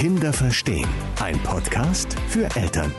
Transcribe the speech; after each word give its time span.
Kinder 0.00 0.32
verstehen. 0.32 0.88
Ein 1.20 1.38
Podcast 1.42 2.18
für 2.28 2.44
Eltern. 2.56 2.90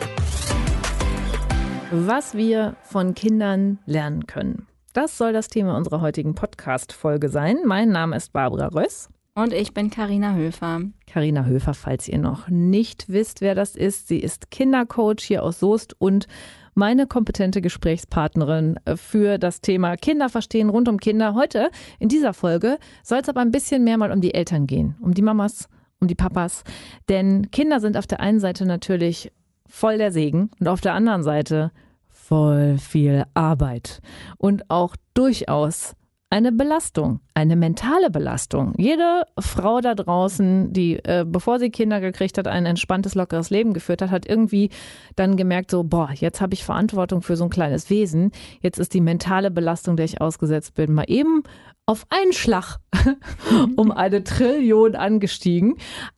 Was 1.89 2.35
wir 2.35 2.75
von 2.83 3.15
Kindern 3.15 3.79
lernen 3.87 4.27
können. 4.27 4.67
Das 4.93 5.17
soll 5.17 5.33
das 5.33 5.47
Thema 5.47 5.75
unserer 5.77 6.01
heutigen 6.01 6.35
Podcast-Folge 6.35 7.29
sein. 7.29 7.57
Mein 7.65 7.89
Name 7.89 8.15
ist 8.15 8.33
Barbara 8.33 8.67
Röss. 8.67 9.09
Und 9.33 9.51
ich 9.51 9.73
bin 9.73 9.89
Karina 9.89 10.35
Höfer. 10.35 10.81
Karina 11.07 11.45
Höfer, 11.45 11.73
falls 11.73 12.07
ihr 12.07 12.19
noch 12.19 12.49
nicht 12.49 13.09
wisst, 13.09 13.41
wer 13.41 13.55
das 13.55 13.75
ist. 13.75 14.07
Sie 14.07 14.19
ist 14.19 14.51
Kindercoach 14.51 15.21
hier 15.21 15.41
aus 15.41 15.59
Soest 15.59 15.99
und 15.99 16.27
meine 16.75 17.07
kompetente 17.07 17.61
Gesprächspartnerin 17.61 18.79
für 18.93 19.39
das 19.39 19.61
Thema 19.61 19.97
Kinder 19.97 20.29
verstehen 20.29 20.69
rund 20.69 20.87
um 20.87 20.99
Kinder. 20.99 21.33
Heute 21.33 21.71
in 21.97 22.09
dieser 22.09 22.35
Folge 22.35 22.77
soll 23.01 23.21
es 23.21 23.29
aber 23.29 23.41
ein 23.41 23.51
bisschen 23.51 23.83
mehr 23.83 23.97
mal 23.97 24.11
um 24.11 24.21
die 24.21 24.35
Eltern 24.35 24.67
gehen, 24.67 24.95
um 25.01 25.15
die 25.15 25.23
Mamas, 25.23 25.67
um 26.01 26.07
die 26.07 26.15
Papas. 26.15 26.63
Denn 27.07 27.49
Kinder 27.51 27.79
sind 27.79 27.95
auf 27.95 28.07
der 28.07 28.19
einen 28.19 28.39
Seite 28.39 28.65
natürlich 28.65 29.31
voll 29.67 29.97
der 29.97 30.11
Segen 30.11 30.49
und 30.59 30.67
auf 30.67 30.81
der 30.81 30.93
anderen 30.93 31.23
Seite 31.23 31.71
voll 32.09 32.77
viel 32.77 33.23
Arbeit 33.33 34.01
und 34.37 34.69
auch 34.69 34.95
durchaus 35.13 35.95
eine 36.31 36.53
Belastung, 36.53 37.19
eine 37.33 37.57
mentale 37.57 38.09
Belastung. 38.09 38.73
Jede 38.77 39.23
Frau 39.37 39.81
da 39.81 39.93
draußen, 39.93 40.71
die, 40.71 40.95
äh, 41.03 41.25
bevor 41.27 41.59
sie 41.59 41.69
Kinder 41.69 41.99
gekriegt 41.99 42.37
hat, 42.37 42.47
ein 42.47 42.65
entspanntes, 42.65 43.15
lockeres 43.15 43.49
Leben 43.49 43.73
geführt 43.73 44.01
hat, 44.01 44.11
hat 44.11 44.25
irgendwie 44.25 44.69
dann 45.17 45.35
gemerkt, 45.35 45.71
so, 45.71 45.83
boah, 45.83 46.09
jetzt 46.13 46.39
habe 46.39 46.53
ich 46.53 46.63
Verantwortung 46.63 47.21
für 47.21 47.35
so 47.35 47.43
ein 47.43 47.49
kleines 47.49 47.89
Wesen. 47.89 48.31
Jetzt 48.61 48.79
ist 48.79 48.93
die 48.93 49.01
mentale 49.01 49.51
Belastung, 49.51 49.97
der 49.97 50.05
ich 50.05 50.21
ausgesetzt 50.21 50.73
bin, 50.73 50.93
mal 50.93 51.03
eben 51.07 51.43
auf 51.85 52.05
einen 52.09 52.31
Schlag 52.31 52.77
um 53.75 53.91
eine 53.91 54.23
Trillion 54.23 54.95
angestiegen. 54.95 55.75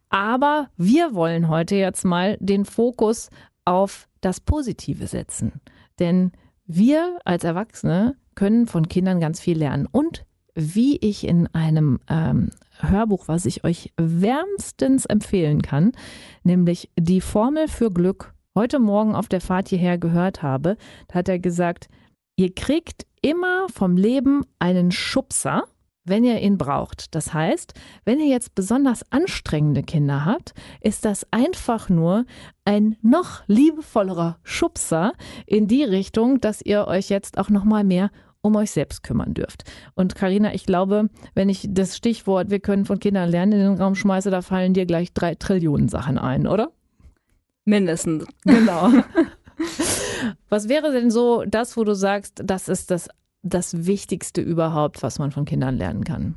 Aber 0.10 0.68
wir 0.78 1.16
wollen 1.16 1.50
heute 1.50 1.76
jetzt 1.76 2.06
mal 2.06 2.38
den 2.40 2.66
Fokus 2.66 3.32
auf 3.66 4.08
das 4.22 4.40
Positive 4.40 5.08
setzen. 5.08 5.54
Denn 5.98 6.34
wir 6.68 7.18
als 7.26 7.44
Erwachsene 7.44 8.16
können 8.36 8.68
von 8.68 8.88
Kindern 8.88 9.20
ganz 9.20 9.40
viel 9.40 9.58
lernen. 9.58 9.88
Und 9.92 10.26
wie 10.56 10.98
ich 10.98 11.28
in 11.28 11.48
einem 11.54 12.00
ähm, 12.10 12.52
Hörbuch, 12.80 13.28
was 13.28 13.46
ich 13.46 13.64
euch 13.64 13.92
wärmstens 13.98 15.06
empfehlen 15.06 15.62
kann, 15.62 15.94
nämlich 16.44 16.90
die 17.00 17.22
Formel 17.22 17.68
für 17.68 17.92
Glück, 17.92 18.34
heute 18.56 18.80
Morgen 18.80 19.16
auf 19.16 19.28
der 19.28 19.42
Fahrt 19.42 19.70
hierher 19.70 19.98
gehört 19.98 20.44
habe, 20.44 20.78
da 21.08 21.16
hat 21.16 21.30
er 21.30 21.40
gesagt, 21.40 21.88
ihr 22.36 22.54
kriegt 22.54 23.06
immer 23.22 23.68
vom 23.70 23.98
Leben 23.98 24.46
einen 24.60 24.92
Schubser, 24.92 25.64
wenn 26.06 26.24
ihr 26.24 26.40
ihn 26.42 26.58
braucht. 26.58 27.16
Das 27.16 27.34
heißt, 27.34 27.74
wenn 28.06 28.20
ihr 28.20 28.28
jetzt 28.28 28.56
besonders 28.56 29.04
anstrengende 29.12 29.84
Kinder 29.84 30.26
habt, 30.26 30.54
ist 30.82 31.06
das 31.06 31.26
einfach 31.32 31.90
nur 31.90 32.26
ein 32.66 32.98
noch 33.02 33.44
liebevollerer 33.48 34.38
Schubser 34.44 35.14
in 35.46 35.68
die 35.68 35.84
Richtung, 35.84 36.42
dass 36.42 36.62
ihr 36.62 36.88
euch 36.88 37.10
jetzt 37.10 37.38
auch 37.38 37.50
noch 37.50 37.64
mal 37.64 37.84
mehr 37.84 38.12
um 38.42 38.56
euch 38.58 38.72
selbst 38.72 39.04
kümmern 39.04 39.34
dürft. 39.34 39.64
Und 39.96 40.16
Karina, 40.16 40.54
ich 40.54 40.66
glaube, 40.66 41.10
wenn 41.34 41.48
ich 41.48 41.66
das 41.70 41.96
Stichwort 41.96 42.50
wir 42.50 42.60
können 42.60 42.86
von 42.86 43.00
Kindern 43.00 43.30
lernen 43.30 43.54
in 43.54 43.60
den 43.60 43.82
Raum 43.82 43.96
schmeiße, 43.96 44.30
da 44.30 44.42
fallen 44.42 44.74
dir 44.74 44.86
gleich 44.86 45.14
drei 45.14 45.36
Trillionen 45.36 45.88
Sachen 45.88 46.18
ein, 46.18 46.46
oder? 46.46 46.72
Mindestens. 47.66 48.26
Genau. 48.44 48.92
Was 50.50 50.68
wäre 50.68 50.92
denn 50.92 51.12
so 51.12 51.44
das, 51.46 51.78
wo 51.78 51.84
du 51.84 51.94
sagst, 51.96 52.42
das 52.44 52.68
ist 52.68 52.92
das 52.92 53.08
das 53.44 53.86
Wichtigste 53.86 54.42
überhaupt, 54.42 55.04
was 55.04 55.20
man 55.20 55.32
von 55.32 55.46
Kindern 55.46 55.78
lernen 55.78 56.04
kann? 56.04 56.36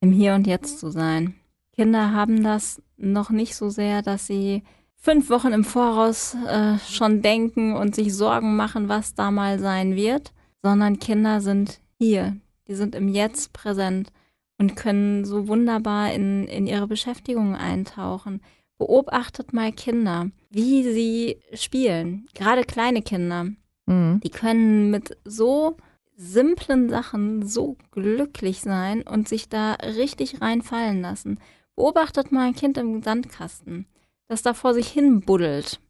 Im 0.00 0.10
Hier 0.10 0.34
und 0.34 0.46
Jetzt 0.46 0.80
zu 0.80 0.90
sein. 0.90 1.34
Kinder 1.74 2.12
haben 2.12 2.42
das 2.42 2.82
noch 2.96 3.30
nicht 3.30 3.54
so 3.54 3.68
sehr, 3.68 4.02
dass 4.02 4.26
sie 4.26 4.62
fünf 4.96 5.30
Wochen 5.30 5.52
im 5.52 5.64
Voraus 5.64 6.36
äh, 6.48 6.78
schon 6.78 7.22
denken 7.22 7.74
und 7.74 7.94
sich 7.94 8.14
Sorgen 8.14 8.56
machen, 8.56 8.88
was 8.88 9.14
da 9.14 9.30
mal 9.30 9.58
sein 9.58 9.94
wird, 9.94 10.32
sondern 10.62 10.98
Kinder 10.98 11.40
sind 11.40 11.80
hier. 11.98 12.36
Die 12.68 12.74
sind 12.74 12.94
im 12.94 13.08
Jetzt 13.08 13.52
präsent 13.52 14.12
und 14.58 14.76
können 14.76 15.24
so 15.24 15.48
wunderbar 15.48 16.12
in, 16.12 16.46
in 16.46 16.66
ihre 16.66 16.86
Beschäftigung 16.86 17.56
eintauchen. 17.56 18.40
Beobachtet 18.78 19.52
mal 19.52 19.72
Kinder, 19.72 20.30
wie 20.50 20.84
sie 20.84 21.38
spielen, 21.54 22.26
gerade 22.34 22.62
kleine 22.62 23.02
Kinder. 23.02 23.48
Mhm. 23.86 24.20
Die 24.22 24.30
können 24.30 24.90
mit 24.90 25.16
so 25.24 25.76
simplen 26.16 26.88
Sachen 26.88 27.46
so 27.46 27.76
glücklich 27.90 28.60
sein 28.60 29.02
und 29.02 29.28
sich 29.28 29.48
da 29.48 29.72
richtig 29.74 30.40
reinfallen 30.40 31.00
lassen. 31.00 31.38
Beobachtet 31.74 32.32
mal 32.32 32.48
ein 32.48 32.54
Kind 32.54 32.76
im 32.78 33.02
Sandkasten, 33.02 33.86
das 34.28 34.42
da 34.42 34.54
vor 34.54 34.74
sich 34.74 34.88
hin 34.88 35.20
buddelt. 35.20 35.80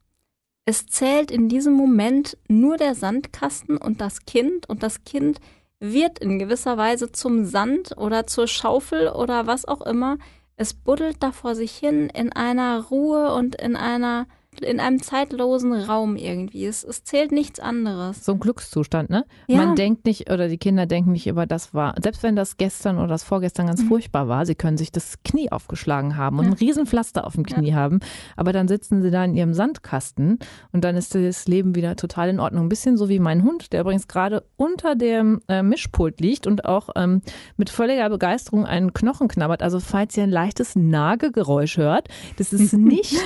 Es 0.65 0.85
zählt 0.85 1.29
in 1.29 1.49
diesem 1.49 1.73
Moment 1.73 2.37
nur 2.47 2.77
der 2.77 2.95
Sandkasten 2.95 3.77
und 3.77 3.99
das 3.99 4.25
Kind 4.25 4.69
und 4.69 4.81
das 4.81 5.03
Kind 5.03 5.39
wird 5.79 6.19
in 6.19 6.39
gewisser 6.39 6.77
Weise 6.77 7.11
zum 7.11 7.43
Sand 7.43 7.97
oder 7.97 8.25
zur 8.25 8.47
Schaufel 8.47 9.09
oder 9.09 9.45
was 9.45 9.65
auch 9.65 9.81
immer. 9.81 10.17
Es 10.55 10.73
buddelt 10.73 11.17
da 11.19 11.33
vor 11.33 11.55
sich 11.55 11.75
hin 11.75 12.09
in 12.09 12.31
einer 12.31 12.85
Ruhe 12.85 13.33
und 13.33 13.55
in 13.55 13.75
einer 13.75 14.25
in 14.61 14.79
einem 14.79 15.01
zeitlosen 15.01 15.73
Raum 15.73 16.15
irgendwie. 16.15 16.65
Es, 16.65 16.83
es 16.83 17.03
zählt 17.03 17.31
nichts 17.31 17.59
anderes. 17.59 18.23
So 18.25 18.33
ein 18.33 18.39
Glückszustand, 18.39 19.09
ne? 19.09 19.25
Ja. 19.47 19.57
Man 19.57 19.75
denkt 19.75 20.05
nicht, 20.05 20.29
oder 20.29 20.47
die 20.47 20.57
Kinder 20.57 20.85
denken 20.85 21.11
nicht 21.11 21.27
über 21.27 21.45
das 21.45 21.73
war, 21.73 21.95
selbst 22.01 22.23
wenn 22.23 22.35
das 22.35 22.57
gestern 22.57 22.97
oder 22.97 23.07
das 23.07 23.23
vorgestern 23.23 23.67
ganz 23.67 23.81
mhm. 23.83 23.87
furchtbar 23.87 24.27
war, 24.27 24.45
sie 24.45 24.55
können 24.55 24.77
sich 24.77 24.91
das 24.91 25.23
Knie 25.23 25.51
aufgeschlagen 25.51 26.17
haben 26.17 26.39
und 26.39 26.45
ja. 26.45 26.51
ein 26.51 26.57
Riesenpflaster 26.57 27.25
auf 27.25 27.33
dem 27.33 27.45
Knie 27.45 27.69
ja. 27.69 27.75
haben, 27.75 27.99
aber 28.35 28.53
dann 28.53 28.67
sitzen 28.67 29.01
sie 29.01 29.11
da 29.11 29.23
in 29.23 29.35
ihrem 29.35 29.53
Sandkasten 29.53 30.39
und 30.71 30.83
dann 30.83 30.95
ist 30.95 31.15
das 31.15 31.47
Leben 31.47 31.75
wieder 31.75 31.95
total 31.95 32.29
in 32.29 32.39
Ordnung. 32.39 32.65
Ein 32.65 32.69
bisschen 32.69 32.97
so 32.97 33.09
wie 33.09 33.19
mein 33.19 33.43
Hund, 33.43 33.73
der 33.73 33.81
übrigens 33.81 34.07
gerade 34.07 34.43
unter 34.57 34.95
dem 34.95 35.41
äh, 35.47 35.63
Mischpult 35.63 36.19
liegt 36.19 36.47
und 36.47 36.65
auch 36.65 36.89
ähm, 36.95 37.21
mit 37.57 37.69
völliger 37.69 38.09
Begeisterung 38.09 38.65
einen 38.65 38.93
Knochen 38.93 39.27
knabbert. 39.27 39.63
Also 39.63 39.79
falls 39.79 40.15
ihr 40.17 40.23
ein 40.23 40.29
leichtes 40.29 40.75
Nagegeräusch 40.75 41.77
hört, 41.77 42.07
das 42.37 42.53
ist 42.53 42.73
nicht 42.77 43.21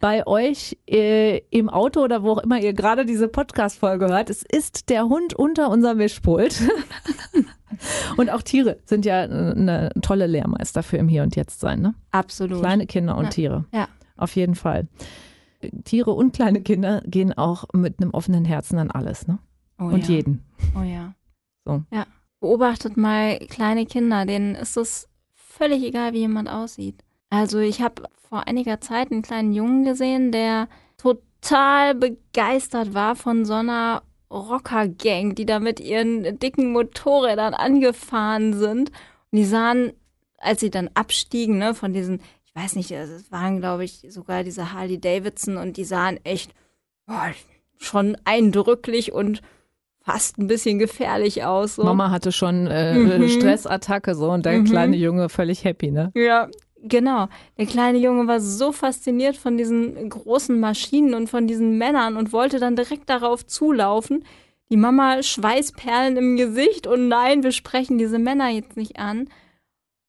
bei 0.00 0.26
euch 0.26 0.71
äh, 0.86 1.38
im 1.50 1.68
Auto 1.68 2.00
oder 2.00 2.22
wo 2.22 2.32
auch 2.32 2.38
immer 2.38 2.60
ihr 2.60 2.72
gerade 2.72 3.04
diese 3.06 3.28
Podcast-Folge 3.28 4.08
hört. 4.08 4.30
Es 4.30 4.42
ist 4.42 4.88
der 4.88 5.04
Hund 5.04 5.34
unter 5.34 5.70
unserem 5.70 5.98
Mischpult. 5.98 6.60
und 8.16 8.30
auch 8.30 8.42
Tiere 8.42 8.78
sind 8.84 9.04
ja 9.04 9.22
eine 9.22 9.90
tolle 10.02 10.26
Lehrmeister 10.26 10.82
für 10.82 10.96
im 10.96 11.08
Hier 11.08 11.22
und 11.22 11.36
Jetzt 11.36 11.60
sein. 11.60 11.80
Ne? 11.80 11.94
Absolut. 12.10 12.60
Kleine 12.60 12.86
Kinder 12.86 13.16
und 13.16 13.24
ja. 13.24 13.30
Tiere. 13.30 13.64
Ja. 13.72 13.88
Auf 14.16 14.36
jeden 14.36 14.54
Fall. 14.54 14.88
Tiere 15.84 16.12
und 16.12 16.34
kleine 16.34 16.62
Kinder 16.62 17.02
gehen 17.06 17.32
auch 17.32 17.64
mit 17.72 18.00
einem 18.00 18.12
offenen 18.12 18.44
Herzen 18.44 18.78
an 18.78 18.90
alles. 18.90 19.26
Ne? 19.26 19.38
Oh, 19.78 19.84
und 19.84 20.08
ja. 20.08 20.16
jeden. 20.16 20.44
Oh 20.78 20.82
ja. 20.82 21.14
So. 21.64 21.82
Ja. 21.90 22.06
Beobachtet 22.40 22.96
mal 22.96 23.38
kleine 23.38 23.86
Kinder, 23.86 24.26
denen 24.26 24.54
ist 24.56 24.76
es 24.76 25.08
völlig 25.34 25.82
egal, 25.84 26.12
wie 26.12 26.18
jemand 26.18 26.48
aussieht. 26.48 27.04
Also 27.32 27.60
ich 27.60 27.80
habe 27.80 28.02
vor 28.28 28.46
einiger 28.46 28.82
Zeit 28.82 29.10
einen 29.10 29.22
kleinen 29.22 29.54
Jungen 29.54 29.84
gesehen, 29.84 30.32
der 30.32 30.68
total 30.98 31.94
begeistert 31.94 32.92
war 32.92 33.16
von 33.16 33.46
so 33.46 33.54
einer 33.54 34.02
Rocker-Gang, 34.30 35.34
die 35.34 35.46
da 35.46 35.58
mit 35.58 35.80
ihren 35.80 36.38
dicken 36.38 36.72
Motorrädern 36.72 37.54
angefahren 37.54 38.52
sind. 38.52 38.90
Und 39.30 39.38
die 39.38 39.46
sahen, 39.46 39.94
als 40.36 40.60
sie 40.60 40.68
dann 40.68 40.90
abstiegen, 40.92 41.56
ne, 41.56 41.74
von 41.74 41.94
diesen, 41.94 42.20
ich 42.44 42.54
weiß 42.54 42.76
nicht, 42.76 42.90
es 42.90 43.32
waren, 43.32 43.60
glaube 43.60 43.84
ich, 43.84 44.04
sogar 44.10 44.44
diese 44.44 44.74
Harley 44.74 45.00
Davidson 45.00 45.56
und 45.56 45.78
die 45.78 45.84
sahen 45.84 46.20
echt 46.24 46.52
boah, 47.06 47.30
schon 47.78 48.18
eindrücklich 48.24 49.14
und 49.14 49.40
fast 50.02 50.36
ein 50.38 50.48
bisschen 50.48 50.78
gefährlich 50.78 51.44
aus. 51.44 51.76
So. 51.76 51.84
Mama 51.84 52.10
hatte 52.10 52.30
schon 52.30 52.66
äh, 52.66 52.92
mhm. 52.94 53.26
Stressattacke 53.30 54.14
so 54.14 54.30
und 54.32 54.44
der 54.44 54.58
mhm. 54.58 54.64
kleine 54.64 54.96
Junge 54.98 55.30
völlig 55.30 55.64
happy, 55.64 55.90
ne? 55.90 56.12
Ja, 56.14 56.50
Genau. 56.82 57.28
Der 57.58 57.66
kleine 57.66 57.98
Junge 57.98 58.26
war 58.26 58.40
so 58.40 58.72
fasziniert 58.72 59.36
von 59.36 59.56
diesen 59.56 60.08
großen 60.08 60.58
Maschinen 60.58 61.14
und 61.14 61.28
von 61.30 61.46
diesen 61.46 61.78
Männern 61.78 62.16
und 62.16 62.32
wollte 62.32 62.58
dann 62.58 62.74
direkt 62.74 63.08
darauf 63.08 63.46
zulaufen. 63.46 64.24
Die 64.70 64.76
Mama 64.76 65.22
Schweißperlen 65.22 66.16
im 66.16 66.36
Gesicht 66.36 66.86
und 66.86 67.08
nein, 67.08 67.42
wir 67.42 67.52
sprechen 67.52 67.98
diese 67.98 68.18
Männer 68.18 68.48
jetzt 68.48 68.76
nicht 68.76 68.98
an. 68.98 69.28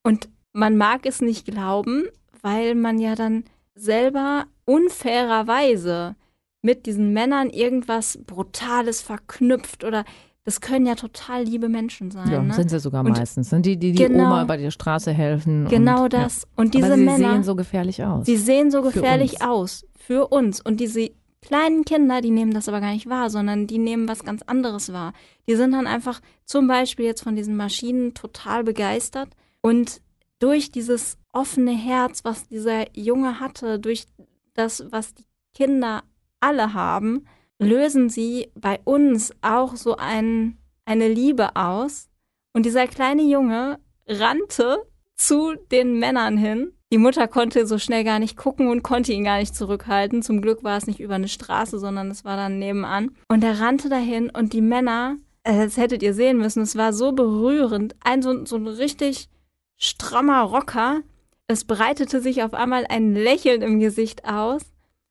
Und 0.04 0.30
man 0.52 0.78
mag 0.78 1.06
es 1.06 1.22
nicht 1.22 1.46
glauben, 1.46 2.06
weil 2.42 2.74
man 2.74 3.00
ja 3.00 3.16
dann 3.16 3.44
selber 3.76 4.48
unfairerweise 4.66 6.16
mit 6.64 6.86
diesen 6.86 7.14
Männern 7.14 7.50
irgendwas 7.50 8.20
Brutales 8.26 9.02
verknüpft 9.02 9.84
oder 9.84 10.06
das 10.46 10.60
können 10.60 10.86
ja 10.86 10.96
total 10.96 11.44
liebe 11.44 11.70
Menschen 11.70 12.12
sein. 12.12 12.30
Ja, 12.30 12.42
ne? 12.42 12.54
sind 12.54 12.70
sie 12.70 12.80
sogar 12.80 13.06
und 13.06 13.18
meistens. 13.18 13.50
Sind 13.50 13.66
die, 13.66 13.78
die 13.78 13.94
die 13.94 14.04
genau, 14.04 14.26
Oma 14.26 14.44
über 14.44 14.58
die 14.58 14.72
Straße 14.72 15.12
helfen. 15.12 15.68
Genau 15.70 16.06
und, 16.06 16.14
das. 16.14 16.42
Ja. 16.42 16.48
Und 16.58 16.74
diese 16.74 16.88
Aber 16.88 16.96
sie 16.96 17.04
Männer. 17.04 17.34
sehen 17.34 17.44
so 17.44 17.56
gefährlich 17.56 18.04
aus. 18.04 18.26
Sie 18.26 18.38
sehen 18.38 18.70
so 18.70 18.82
gefährlich 18.82 19.38
für 19.40 19.50
aus. 19.50 19.86
Für 19.96 20.28
uns. 20.28 20.60
Und 20.60 20.82
diese 20.82 21.12
kleinen 21.42 21.86
Kinder, 21.86 22.20
die 22.20 22.32
nehmen 22.32 22.54
das 22.54 22.68
aber 22.68 22.82
gar 22.82 22.92
nicht 22.92 23.10
wahr, 23.10 23.30
sondern 23.30 23.68
die 23.68 23.78
nehmen 23.78 24.08
was 24.08 24.26
ganz 24.26 24.42
anderes 24.42 24.92
wahr. 24.92 25.14
Die 25.48 25.56
sind 25.56 25.72
dann 25.72 25.88
einfach 25.88 26.20
zum 26.46 26.68
Beispiel 26.68 27.06
jetzt 27.06 27.24
von 27.24 27.36
diesen 27.36 27.56
Maschinen 27.56 28.14
total 28.14 28.64
begeistert 28.64 29.30
und 29.62 30.02
durch 30.40 30.72
dieses 30.72 31.18
offene 31.32 31.72
Herz, 31.72 32.26
was 32.26 32.48
dieser 32.48 32.86
Junge 32.98 33.40
hatte, 33.40 33.80
durch 33.80 34.06
das, 34.54 34.86
was 34.92 35.14
die 35.14 35.26
Kinder 35.54 36.04
alle 36.42 36.74
haben, 36.74 37.26
lösen 37.64 38.10
sie 38.10 38.52
bei 38.56 38.80
uns 38.84 39.34
auch 39.42 39.76
so 39.76 39.96
ein, 39.98 40.58
eine 40.86 41.08
Liebe 41.08 41.56
aus. 41.56 42.10
Und 42.54 42.66
dieser 42.66 42.88
kleine 42.88 43.24
Junge 43.24 43.80
rannte 44.08 44.84
zu 45.16 45.56
den 45.72 46.00
Männern 46.00 46.38
hin. 46.38 46.74
Die 46.92 47.00
Mutter 47.00 47.28
konnte 47.28 47.66
so 47.66 47.80
schnell 47.80 48.04
gar 48.04 48.20
nicht 48.20 48.38
gucken 48.38 48.68
und 48.68 48.84
konnte 48.84 49.14
ihn 49.14 49.24
gar 49.24 49.40
nicht 49.40 49.56
zurückhalten. 49.56 50.22
Zum 50.22 50.42
Glück 50.42 50.64
war 50.64 50.78
es 50.78 50.86
nicht 50.86 51.00
über 51.00 51.16
eine 51.16 51.28
Straße, 51.28 51.80
sondern 51.80 52.12
es 52.12 52.24
war 52.24 52.38
dann 52.38 52.60
nebenan. 52.60 53.16
Und 53.30 53.44
er 53.44 53.60
rannte 53.60 53.90
dahin 53.90 54.30
und 54.30 54.54
die 54.54 54.62
Männer, 54.62 55.18
äh, 55.44 55.64
das 55.64 55.78
hättet 55.78 56.04
ihr 56.04 56.14
sehen 56.14 56.38
müssen, 56.38 56.62
es 56.62 56.76
war 56.76 56.94
so 56.94 57.12
berührend. 57.12 57.96
Ein 58.04 58.22
so, 58.22 58.46
so 58.46 58.58
ein 58.58 58.68
richtig 58.68 59.30
strammer 59.78 60.44
Rocker. 60.44 61.02
Es 61.48 61.66
breitete 61.66 62.22
sich 62.22 62.44
auf 62.44 62.54
einmal 62.54 62.86
ein 62.88 63.16
Lächeln 63.16 63.64
im 63.64 63.80
Gesicht 63.80 64.26
aus. 64.26 64.62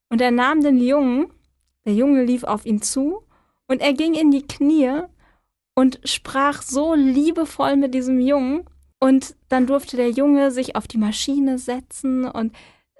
Und 0.08 0.20
er 0.20 0.30
nahm 0.30 0.62
den 0.62 0.78
Jungen, 0.78 1.32
der 1.84 1.94
Junge 1.94 2.24
lief 2.24 2.44
auf 2.44 2.64
ihn 2.66 2.82
zu 2.82 3.22
und 3.66 3.80
er 3.80 3.92
ging 3.92 4.14
in 4.14 4.30
die 4.30 4.46
Knie 4.46 5.02
und 5.74 6.00
sprach 6.04 6.62
so 6.62 6.94
liebevoll 6.94 7.76
mit 7.76 7.94
diesem 7.94 8.20
Jungen. 8.20 8.64
Und 8.98 9.34
dann 9.48 9.66
durfte 9.66 9.96
der 9.96 10.10
Junge 10.10 10.50
sich 10.50 10.76
auf 10.76 10.86
die 10.86 10.98
Maschine 10.98 11.58
setzen 11.58 12.24
und 12.24 12.54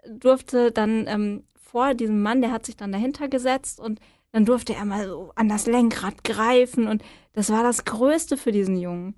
durfte 0.08 0.73
dann 0.73 1.06
ähm, 1.06 1.44
vor 1.55 1.94
diesem 1.94 2.23
Mann, 2.23 2.40
der 2.40 2.50
hat 2.50 2.67
sich 2.67 2.76
dann 2.76 2.93
dahinter 2.93 3.29
gesetzt 3.29 3.79
und 3.79 4.00
dann 4.32 4.44
durfte 4.44 4.75
er 4.75 4.84
mal 4.84 5.06
so 5.06 5.31
an 5.37 5.49
das 5.49 5.67
Lenkrad 5.67 6.25
greifen 6.25 6.88
und 6.88 7.02
das 7.34 7.50
war 7.50 7.62
das 7.62 7.84
Größte 7.84 8.37
für 8.37 8.50
diesen 8.50 8.76
Jungen. 8.79 9.14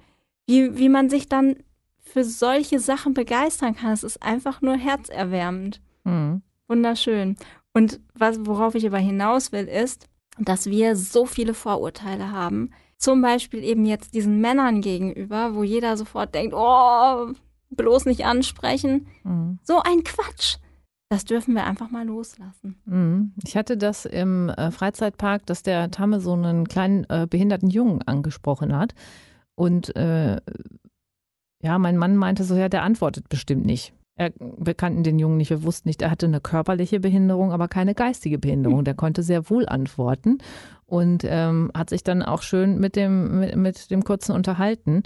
Wie, 0.47 0.77
wie 0.77 0.89
man 0.89 1.09
sich 1.09 1.29
dann 1.29 1.57
für 2.01 2.25
solche 2.25 2.81
Sachen 2.81 3.15
begeistern 3.15 3.75
kann, 3.75 3.93
es 3.93 4.05
ist 4.05 4.23
einfach 4.23 4.61
nur 4.61 4.77
herzerwärmend. 4.77 5.81
Mhm. 6.05 6.43
Wunderschön. 6.69 7.37
Und 7.75 8.01
was, 8.15 8.39
worauf 8.47 8.75
ich 8.75 8.87
aber 8.87 8.99
hinaus 8.99 9.53
will, 9.53 9.67
ist, 9.67 10.09
dass 10.39 10.67
wir 10.67 10.97
so 10.97 11.27
viele 11.27 11.55
Vorurteile 11.55 12.31
haben, 12.31 12.71
zum 12.99 13.21
Beispiel 13.21 13.63
eben 13.63 13.85
jetzt 13.85 14.15
diesen 14.15 14.41
Männern 14.41 14.81
gegenüber, 14.81 15.55
wo 15.55 15.63
jeder 15.63 15.97
sofort 15.97 16.35
denkt, 16.35 16.55
oh, 16.57 17.33
bloß 17.71 18.07
nicht 18.07 18.25
ansprechen. 18.25 19.09
Mhm. 19.25 19.59
So 19.63 19.81
ein 19.81 20.05
Quatsch. 20.05 20.57
Das 21.11 21.25
dürfen 21.25 21.55
wir 21.55 21.65
einfach 21.65 21.91
mal 21.91 22.07
loslassen. 22.07 22.77
Mhm. 22.87 23.35
Ich 23.45 23.57
hatte 23.57 23.77
das 23.77 24.05
im 24.05 24.49
äh, 24.49 24.71
Freizeitpark, 24.71 25.45
dass 25.47 25.63
der 25.63 25.91
Tamme 25.91 26.21
so 26.21 26.33
einen 26.33 26.67
kleinen 26.67 27.05
äh, 27.11 27.27
behinderten 27.29 27.71
Jungen 27.71 28.03
angesprochen 28.03 28.77
hat. 28.77 28.95
Und 29.55 29.95
äh, 29.97 30.41
ja, 31.63 31.79
mein 31.79 31.97
Mann 31.97 32.17
meinte 32.17 32.45
so, 32.45 32.57
ja, 32.57 32.69
der 32.69 32.83
antwortet 32.83 33.29
bestimmt 33.29 33.67
nicht. 33.67 33.93
Er, 34.17 34.33
wir 34.39 34.75
kannten 34.75 35.03
den 35.03 35.19
Jungen 35.19 35.39
nicht, 35.39 35.51
wir 35.51 35.65
wussten 35.65 35.89
nicht, 35.89 36.01
er 36.01 36.11
hatte 36.11 36.27
eine 36.27 36.41
körperliche 36.41 37.01
Behinderung, 37.01 37.53
aber 37.53 37.67
keine 37.67 37.95
geistige 37.95 38.39
Behinderung. 38.39 38.85
Der 38.85 38.95
konnte 38.95 39.23
sehr 39.25 39.51
wohl 39.51 39.67
antworten 39.67 40.39
und 40.87 41.25
ähm, 41.27 41.73
hat 41.75 41.91
sich 41.91 42.05
dann 42.05 42.23
auch 42.23 42.43
schön 42.43 42.79
mit 42.79 42.95
dem, 42.95 43.41
mit, 43.41 43.57
mit, 43.57 43.91
dem 43.91 44.05
Kurzen 44.05 44.33
unterhalten. 44.33 45.03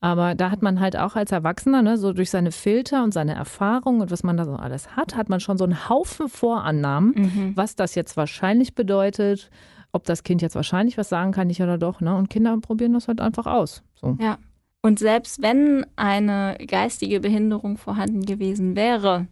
Aber 0.00 0.34
da 0.34 0.50
hat 0.50 0.62
man 0.62 0.80
halt 0.80 0.96
auch 0.96 1.16
als 1.16 1.32
Erwachsener, 1.32 1.82
ne, 1.82 1.96
so 1.96 2.12
durch 2.12 2.30
seine 2.30 2.52
Filter 2.52 3.04
und 3.04 3.14
seine 3.14 3.34
Erfahrung 3.34 4.00
und 4.00 4.10
was 4.10 4.22
man 4.24 4.36
da 4.36 4.44
so 4.44 4.54
alles 4.54 4.96
hat, 4.96 5.16
hat 5.16 5.28
man 5.28 5.40
schon 5.40 5.58
so 5.58 5.64
einen 5.64 5.88
Haufen 5.88 6.28
Vorannahmen, 6.28 7.14
mhm. 7.16 7.52
was 7.56 7.76
das 7.76 7.94
jetzt 7.94 8.16
wahrscheinlich 8.16 8.74
bedeutet, 8.74 9.50
ob 9.92 10.04
das 10.04 10.22
Kind 10.22 10.42
jetzt 10.42 10.54
wahrscheinlich 10.54 10.98
was 10.98 11.08
sagen 11.08 11.32
kann, 11.32 11.46
nicht 11.46 11.62
oder 11.62 11.78
doch. 11.78 12.00
Ne? 12.00 12.14
Und 12.16 12.30
Kinder 12.30 12.56
probieren 12.58 12.94
das 12.94 13.08
halt 13.08 13.20
einfach 13.20 13.46
aus. 13.46 13.82
So. 13.94 14.16
Ja. 14.20 14.38
Und 14.82 14.98
selbst 14.98 15.40
wenn 15.40 15.86
eine 15.96 16.58
geistige 16.66 17.20
Behinderung 17.20 17.76
vorhanden 17.78 18.26
gewesen 18.26 18.74
wäre, 18.74 19.28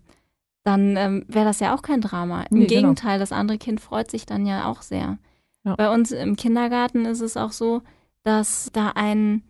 dann 0.63 0.97
ähm, 0.97 1.25
wäre 1.27 1.45
das 1.45 1.61
ja 1.61 1.75
auch 1.75 1.83
kein 1.83 2.01
Drama. 2.01 2.43
Im 2.51 2.59
nee, 2.59 2.67
genau. 2.67 2.81
Gegenteil, 2.81 3.15
genau. 3.15 3.23
das 3.23 3.33
andere 3.33 3.59
Kind 3.59 3.81
freut 3.81 4.11
sich 4.11 4.27
dann 4.27 4.47
ja 4.47 4.67
auch 4.67 4.83
sehr. 4.83 5.19
Ja. 5.65 5.75
Bei 5.75 5.93
uns 5.93 6.13
im 6.13 6.37
Kindergarten 6.37 7.05
ist 7.05 7.21
es 7.21 7.37
auch 7.37 7.53
so, 7.53 7.83
dass 8.23 8.71
da 8.73 8.93
ein, 8.95 9.43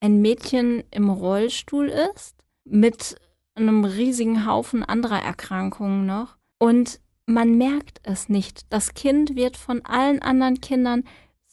ein 0.00 0.20
Mädchen 0.20 0.82
im 0.90 1.08
Rollstuhl 1.08 1.88
ist 1.88 2.36
mit 2.64 3.16
einem 3.54 3.84
riesigen 3.84 4.46
Haufen 4.46 4.82
anderer 4.82 5.22
Erkrankungen 5.22 6.06
noch. 6.06 6.36
Und 6.58 7.00
man 7.26 7.56
merkt 7.56 8.00
es 8.02 8.28
nicht. 8.28 8.66
Das 8.70 8.94
Kind 8.94 9.36
wird 9.36 9.56
von 9.56 9.84
allen 9.84 10.20
anderen 10.20 10.60
Kindern 10.60 11.04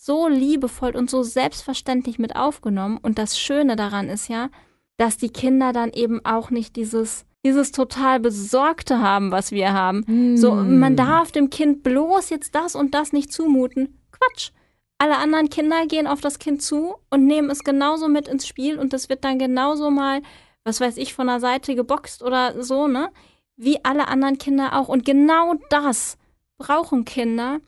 so 0.03 0.27
liebevoll 0.27 0.95
und 0.95 1.11
so 1.11 1.21
selbstverständlich 1.21 2.17
mit 2.17 2.35
aufgenommen. 2.35 2.97
Und 2.99 3.19
das 3.19 3.39
Schöne 3.39 3.75
daran 3.75 4.09
ist 4.09 4.29
ja, 4.29 4.49
dass 4.97 5.17
die 5.17 5.29
Kinder 5.29 5.73
dann 5.73 5.91
eben 5.91 6.25
auch 6.25 6.49
nicht 6.49 6.75
dieses 6.75 7.25
dieses 7.43 7.71
total 7.71 8.19
Besorgte 8.19 8.99
haben, 8.99 9.31
was 9.31 9.51
wir 9.51 9.73
haben. 9.73 10.03
Mm. 10.05 10.37
So, 10.37 10.53
man 10.53 10.95
darf 10.95 11.31
dem 11.31 11.49
Kind 11.49 11.81
bloß 11.81 12.29
jetzt 12.29 12.53
das 12.53 12.75
und 12.75 12.93
das 12.93 13.13
nicht 13.13 13.33
zumuten. 13.33 13.99
Quatsch. 14.11 14.51
Alle 14.99 15.17
anderen 15.17 15.49
Kinder 15.49 15.87
gehen 15.87 16.05
auf 16.05 16.21
das 16.21 16.37
Kind 16.37 16.61
zu 16.61 16.97
und 17.09 17.25
nehmen 17.25 17.49
es 17.49 17.63
genauso 17.63 18.07
mit 18.07 18.27
ins 18.27 18.47
Spiel 18.47 18.77
und 18.77 18.93
das 18.93 19.09
wird 19.09 19.23
dann 19.23 19.39
genauso 19.39 19.89
mal, 19.89 20.21
was 20.63 20.79
weiß 20.79 20.97
ich, 20.97 21.15
von 21.15 21.25
der 21.25 21.39
Seite 21.39 21.73
geboxt 21.73 22.21
oder 22.21 22.61
so, 22.63 22.87
ne? 22.87 23.09
Wie 23.55 23.83
alle 23.83 24.07
anderen 24.07 24.37
Kinder 24.37 24.77
auch. 24.77 24.87
Und 24.87 25.03
genau 25.03 25.55
das 25.69 26.19
brauchen 26.59 27.05
Kinder, 27.05 27.59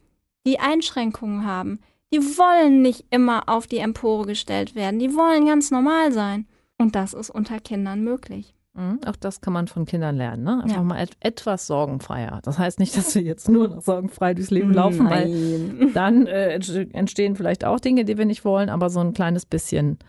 die 0.45 0.59
Einschränkungen 0.59 1.47
haben. 1.47 1.79
Die 2.13 2.19
wollen 2.19 2.83
nicht 2.83 3.05
immer 3.09 3.49
auf 3.49 3.65
die 3.65 3.79
Empore 3.79 4.27
gestellt 4.27 4.75
werden. 4.75 4.99
Die 4.99 5.15
wollen 5.15 5.47
ganz 5.47 5.71
normal 5.71 6.11
sein. 6.11 6.45
Und 6.77 6.95
das 6.95 7.13
ist 7.13 7.31
unter 7.31 7.59
Kindern 7.59 8.03
möglich. 8.03 8.53
Mhm, 8.75 8.99
auch 9.05 9.15
das 9.15 9.41
kann 9.41 9.53
man 9.53 9.67
von 9.67 9.85
Kindern 9.85 10.15
lernen, 10.15 10.43
ne? 10.43 10.61
Einfach 10.63 10.77
ja. 10.77 10.83
mal 10.83 11.01
et 11.01 11.11
etwas 11.19 11.67
sorgenfreier. 11.67 12.39
Das 12.43 12.57
heißt 12.57 12.79
nicht, 12.79 12.97
dass 12.97 13.13
wir 13.13 13.21
jetzt 13.21 13.47
nur 13.47 13.67
noch 13.67 13.81
sorgenfrei 13.81 14.33
durchs 14.33 14.49
Leben 14.49 14.73
laufen, 14.73 15.05
Nein. 15.05 15.79
weil 15.79 15.91
dann 15.93 16.25
äh, 16.25 16.59
entstehen 16.93 17.35
vielleicht 17.35 17.65
auch 17.65 17.79
Dinge, 17.79 18.03
die 18.03 18.17
wir 18.17 18.25
nicht 18.25 18.45
wollen, 18.45 18.69
aber 18.69 18.89
so 18.89 18.99
ein 18.99 19.13
kleines 19.13 19.45
bisschen, 19.45 19.99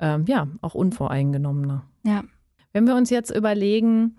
ähm, 0.00 0.24
ja, 0.26 0.48
auch 0.62 0.74
unvoreingenommener. 0.74 1.84
Ja. 2.04 2.24
Wenn 2.72 2.86
wir 2.86 2.96
uns 2.96 3.10
jetzt 3.10 3.30
überlegen, 3.30 4.16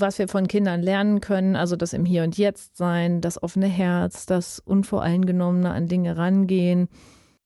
was 0.00 0.18
wir 0.18 0.28
von 0.28 0.48
Kindern 0.48 0.82
lernen 0.82 1.20
können, 1.20 1.56
also 1.56 1.76
das 1.76 1.92
im 1.92 2.04
Hier 2.04 2.24
und 2.24 2.36
Jetzt 2.38 2.76
sein, 2.76 3.20
das 3.20 3.42
offene 3.42 3.66
Herz, 3.66 4.26
das 4.26 4.58
Unvoreingenommene 4.58 5.70
an 5.70 5.86
Dinge 5.86 6.16
rangehen. 6.16 6.88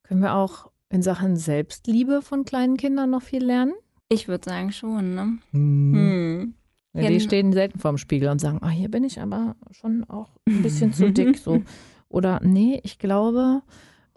Können 0.03 0.23
wir 0.23 0.35
auch 0.35 0.71
in 0.89 1.03
Sachen 1.03 1.37
Selbstliebe 1.37 2.23
von 2.23 2.45
kleinen 2.45 2.77
Kindern 2.77 3.11
noch 3.11 3.23
viel 3.23 3.45
lernen? 3.45 3.73
Ich 4.09 4.29
würde 4.29 4.49
sagen 4.49 4.73
schon, 4.73 5.15
ne? 5.15 5.39
Hm. 5.53 5.95
Hm. 5.95 6.55
Ja, 6.95 7.09
die 7.09 7.21
stehen 7.21 7.53
selten 7.53 7.79
vorm 7.79 7.97
Spiegel 7.97 8.29
und 8.29 8.39
sagen, 8.39 8.61
oh, 8.63 8.69
hier 8.69 8.91
bin 8.91 9.05
ich 9.05 9.21
aber 9.21 9.57
schon 9.71 10.05
auch 10.05 10.37
ein 10.47 10.63
bisschen 10.63 10.93
zu 10.93 11.11
dick. 11.11 11.39
So. 11.39 11.63
Oder 12.11 12.41
nee, 12.43 12.81
ich 12.85 12.99
glaube, 12.99 13.63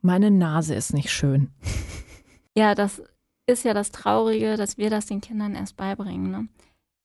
meine 0.02 0.30
Nase 0.30 0.76
ist 0.76 0.94
nicht 0.94 1.12
schön. 1.12 1.50
Ja, 2.58 2.76
das 2.76 3.02
ist 3.48 3.64
ja 3.64 3.74
das 3.74 3.92
Traurige, 3.92 4.58
dass 4.58 4.78
wir 4.78 4.90
das 4.90 5.06
den 5.06 5.22
Kindern 5.22 5.56
erst 5.56 5.78
beibringen. 5.78 6.32
Ne? 6.32 6.48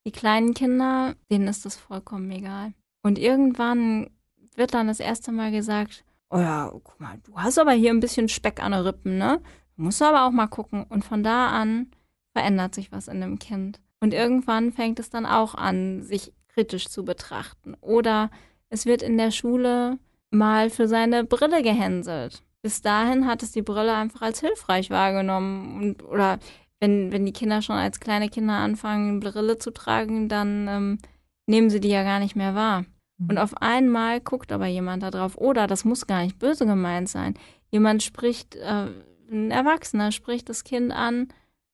Die 0.06 0.12
kleinen 0.12 0.54
Kinder, 0.54 1.14
denen 1.30 1.48
ist 1.48 1.64
das 1.64 1.76
vollkommen 1.76 2.30
egal. 2.30 2.72
Und 3.02 3.18
irgendwann 3.18 4.10
wird 4.56 4.74
dann 4.74 4.88
das 4.88 5.00
erste 5.00 5.32
Mal 5.32 5.50
gesagt, 5.50 6.04
oh 6.30 6.38
ja, 6.38 6.70
guck 6.72 7.00
mal, 7.00 7.18
du 7.24 7.34
hast 7.36 7.58
aber 7.58 7.72
hier 7.72 7.90
ein 7.90 8.00
bisschen 8.00 8.28
Speck 8.28 8.62
an 8.62 8.72
den 8.72 8.82
Rippen, 8.82 9.18
ne? 9.18 9.40
Du 9.76 9.82
musst 9.82 10.02
aber 10.02 10.26
auch 10.26 10.30
mal 10.30 10.46
gucken. 10.46 10.84
Und 10.84 11.04
von 11.04 11.22
da 11.22 11.48
an 11.48 11.90
verändert 12.32 12.74
sich 12.74 12.92
was 12.92 13.08
in 13.08 13.20
dem 13.20 13.38
Kind. 13.38 13.80
Und 14.00 14.14
irgendwann 14.14 14.72
fängt 14.72 14.98
es 14.98 15.10
dann 15.10 15.26
auch 15.26 15.54
an, 15.54 16.02
sich 16.02 16.32
kritisch 16.48 16.88
zu 16.88 17.04
betrachten. 17.04 17.74
Oder 17.80 18.30
es 18.68 18.86
wird 18.86 19.02
in 19.02 19.18
der 19.18 19.30
Schule 19.30 19.98
mal 20.30 20.70
für 20.70 20.88
seine 20.88 21.24
Brille 21.24 21.62
gehänselt. 21.62 22.42
Bis 22.62 22.82
dahin 22.82 23.26
hat 23.26 23.42
es 23.42 23.52
die 23.52 23.62
Brille 23.62 23.94
einfach 23.94 24.22
als 24.22 24.40
hilfreich 24.40 24.90
wahrgenommen. 24.90 25.80
Und, 25.80 26.04
oder 26.04 26.38
wenn, 26.80 27.12
wenn 27.12 27.26
die 27.26 27.32
Kinder 27.32 27.62
schon 27.62 27.76
als 27.76 28.00
kleine 28.00 28.28
Kinder 28.28 28.54
anfangen, 28.54 29.20
Brille 29.20 29.58
zu 29.58 29.70
tragen, 29.70 30.28
dann 30.28 30.66
ähm, 30.68 30.98
nehmen 31.46 31.70
sie 31.70 31.80
die 31.80 31.90
ja 31.90 32.02
gar 32.02 32.18
nicht 32.18 32.36
mehr 32.36 32.54
wahr. 32.54 32.84
Mhm. 33.18 33.30
Und 33.30 33.38
auf 33.38 33.56
einmal 33.58 34.20
guckt 34.20 34.50
aber 34.50 34.66
jemand 34.66 35.02
da 35.02 35.10
drauf. 35.10 35.36
Oder 35.36 35.66
das 35.66 35.84
muss 35.84 36.06
gar 36.06 36.22
nicht 36.22 36.38
böse 36.38 36.66
gemeint 36.66 37.08
sein. 37.08 37.34
Jemand 37.70 38.02
spricht, 38.02 38.56
äh, 38.56 38.86
ein 39.30 39.50
Erwachsener 39.50 40.10
spricht 40.10 40.48
das 40.48 40.64
Kind 40.64 40.90
an. 40.90 41.28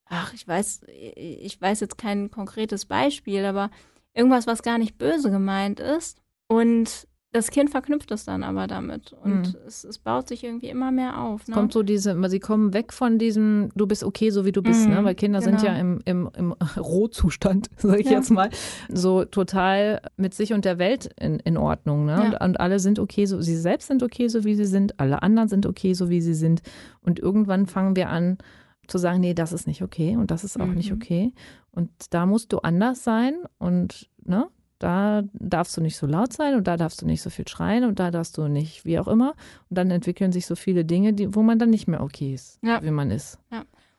Ach, 0.07 0.35
ich 0.35 0.47
weiß, 0.47 0.83
ich 0.89 1.61
weiß 1.61 1.81
jetzt 1.81 1.99
kein 1.99 2.31
konkretes 2.31 2.87
Beispiel, 2.87 3.45
aber 3.45 3.71
irgendwas, 4.13 4.47
was 4.47 4.63
gar 4.63 4.79
nicht 4.79 4.99
böse 4.99 5.31
gemeint 5.31 5.81
ist. 5.81 6.21
Und 6.49 7.09
das 7.37 7.50
Kind 7.50 7.69
verknüpft 7.69 8.11
es 8.12 8.25
dann 8.25 8.43
aber 8.43 8.66
damit 8.66 9.12
und 9.23 9.52
mhm. 9.52 9.55
es, 9.66 9.85
es, 9.85 9.99
baut 9.99 10.26
sich 10.26 10.43
irgendwie 10.43 10.69
immer 10.69 10.90
mehr 10.90 11.21
auf. 11.21 11.47
Ne? 11.47 11.55
Kommt 11.55 11.73
so 11.75 11.83
diese, 11.83 12.16
sie 12.31 12.40
kommen 12.40 12.73
weg 12.73 12.95
von 12.95 13.19
diesem, 13.19 13.69
du 13.75 13.87
bist 13.87 14.05
okay, 14.05 14.31
so 14.31 14.47
wie 14.47 14.52
du 14.52 14.62
bist, 14.62 14.85
ne? 14.85 14.95
mhm, 14.95 15.00
ne? 15.00 15.05
weil 15.05 15.14
Kinder 15.14 15.40
genau. 15.40 15.59
sind 15.59 15.66
ja 15.66 15.76
im, 15.76 16.00
im, 16.07 16.31
im 16.35 16.52
Rohzustand, 16.78 17.69
sage 17.76 18.00
ich 18.00 18.07
ja. 18.07 18.12
jetzt 18.12 18.31
mal, 18.31 18.49
so 18.88 19.26
total 19.26 20.00
mit 20.16 20.33
sich 20.33 20.55
und 20.55 20.64
der 20.64 20.78
Welt 20.78 21.11
in, 21.21 21.38
in 21.40 21.59
Ordnung. 21.59 22.07
Ne? 22.07 22.12
Ja. 22.12 22.25
Und, 22.25 22.40
und, 22.40 22.61
alle 22.61 22.78
sind 22.78 22.99
okay, 22.99 23.26
so 23.26 23.40
sie 23.43 23.57
selbst 23.57 23.88
sind 23.88 24.02
okay, 24.02 24.28
so 24.28 24.45
wie 24.45 24.55
sie 24.55 24.64
sind, 24.64 24.99
alle 24.99 25.23
anderen 25.23 25.50
sind 25.50 25.66
okay, 25.66 25.93
so 25.93 26.09
wie 26.09 26.23
sie 26.23 26.35
sind. 26.35 26.62
Und 27.02 27.19
irgendwann 27.19 27.66
fangen 27.66 27.97
wir 27.97 28.09
an, 28.09 28.38
zu 28.87 28.99
sagen, 28.99 29.21
nee, 29.21 29.35
das 29.35 29.52
ist 29.52 29.66
nicht 29.66 29.83
okay 29.83 30.16
und 30.16 30.31
das 30.31 30.45
ist 30.45 30.59
auch 30.61 30.66
Mhm. 30.66 30.75
nicht 30.75 30.93
okay. 30.93 31.33
Und 31.73 31.90
da 32.11 32.25
musst 32.25 32.52
du 32.52 32.59
anders 32.59 33.05
sein 33.05 33.35
und 33.59 34.09
ne, 34.25 34.49
da 34.78 35.23
darfst 35.33 35.76
du 35.76 35.80
nicht 35.80 35.97
so 35.97 36.06
laut 36.06 36.33
sein 36.33 36.54
und 36.54 36.66
da 36.66 36.76
darfst 36.76 37.00
du 37.02 37.06
nicht 37.06 37.23
so 37.23 37.30
viel 37.30 37.49
schreien 37.49 37.85
und 37.85 37.99
da 37.99 38.11
darfst 38.11 38.37
du 38.38 38.49
nicht, 38.49 38.85
wie 38.85 38.99
auch 38.99 39.09
immer. 39.09 39.30
Und 39.71 39.78
dann 39.78 39.90
entwickeln 39.90 40.33
sich 40.33 40.47
so 40.47 40.54
viele 40.56 40.85
Dinge, 40.85 41.12
die, 41.12 41.35
wo 41.35 41.42
man 41.42 41.59
dann 41.59 41.71
nicht 41.71 41.88
mehr 41.88 42.02
okay 42.02 42.35
ist, 42.35 42.59
Ja. 42.62 42.83
wie 42.83 42.90
man 42.90 43.11
ist. 43.11 43.38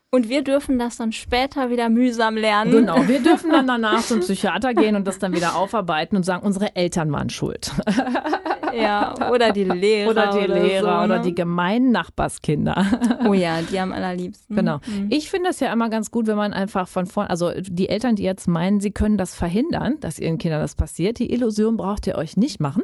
Und 0.09 0.29
wir 0.29 0.41
dürfen 0.41 0.79
das 0.79 0.97
dann 0.97 1.11
später 1.11 1.69
wieder 1.69 1.89
mühsam 1.89 2.37
lernen. 2.37 2.71
Genau, 2.71 3.07
wir 3.07 3.21
dürfen 3.21 3.51
dann 3.51 3.67
danach 3.67 4.01
zum 4.01 4.21
Psychiater 4.21 4.73
gehen 4.73 4.95
und 4.95 5.05
das 5.05 5.19
dann 5.19 5.33
wieder 5.33 5.57
aufarbeiten 5.57 6.15
und 6.15 6.23
sagen, 6.23 6.45
unsere 6.45 6.75
Eltern 6.75 7.11
waren 7.11 7.29
schuld. 7.29 7.71
Ja, 8.73 9.31
oder 9.31 9.51
die 9.51 9.63
Lehrer. 9.63 10.11
Oder 10.11 10.39
die 10.39 10.51
Lehrer 10.51 10.99
so, 10.99 11.05
oder 11.05 11.17
ne? 11.17 11.21
die 11.23 11.33
gemeinen 11.35 11.91
Nachbarskinder. 11.91 12.85
Oh 13.27 13.33
ja, 13.33 13.61
die 13.61 13.79
am 13.79 13.91
allerliebsten. 13.91 14.55
Genau. 14.55 14.79
Mhm. 14.85 15.07
Ich 15.09 15.29
finde 15.29 15.49
es 15.49 15.59
ja 15.59 15.71
immer 15.73 15.89
ganz 15.89 16.11
gut, 16.11 16.27
wenn 16.27 16.37
man 16.37 16.53
einfach 16.53 16.87
von 16.87 17.07
vorn, 17.07 17.27
also 17.27 17.51
die 17.59 17.89
Eltern, 17.89 18.15
die 18.15 18.23
jetzt 18.23 18.47
meinen, 18.47 18.79
sie 18.79 18.91
können 18.91 19.17
das 19.17 19.33
verhindern, 19.33 19.99
dass 19.99 20.19
ihren 20.19 20.37
Kindern 20.37 20.61
das 20.61 20.75
passiert, 20.75 21.19
die 21.19 21.31
Illusion 21.31 21.77
braucht 21.77 22.07
ihr 22.07 22.15
euch 22.15 22.37
nicht 22.37 22.59
machen. 22.59 22.83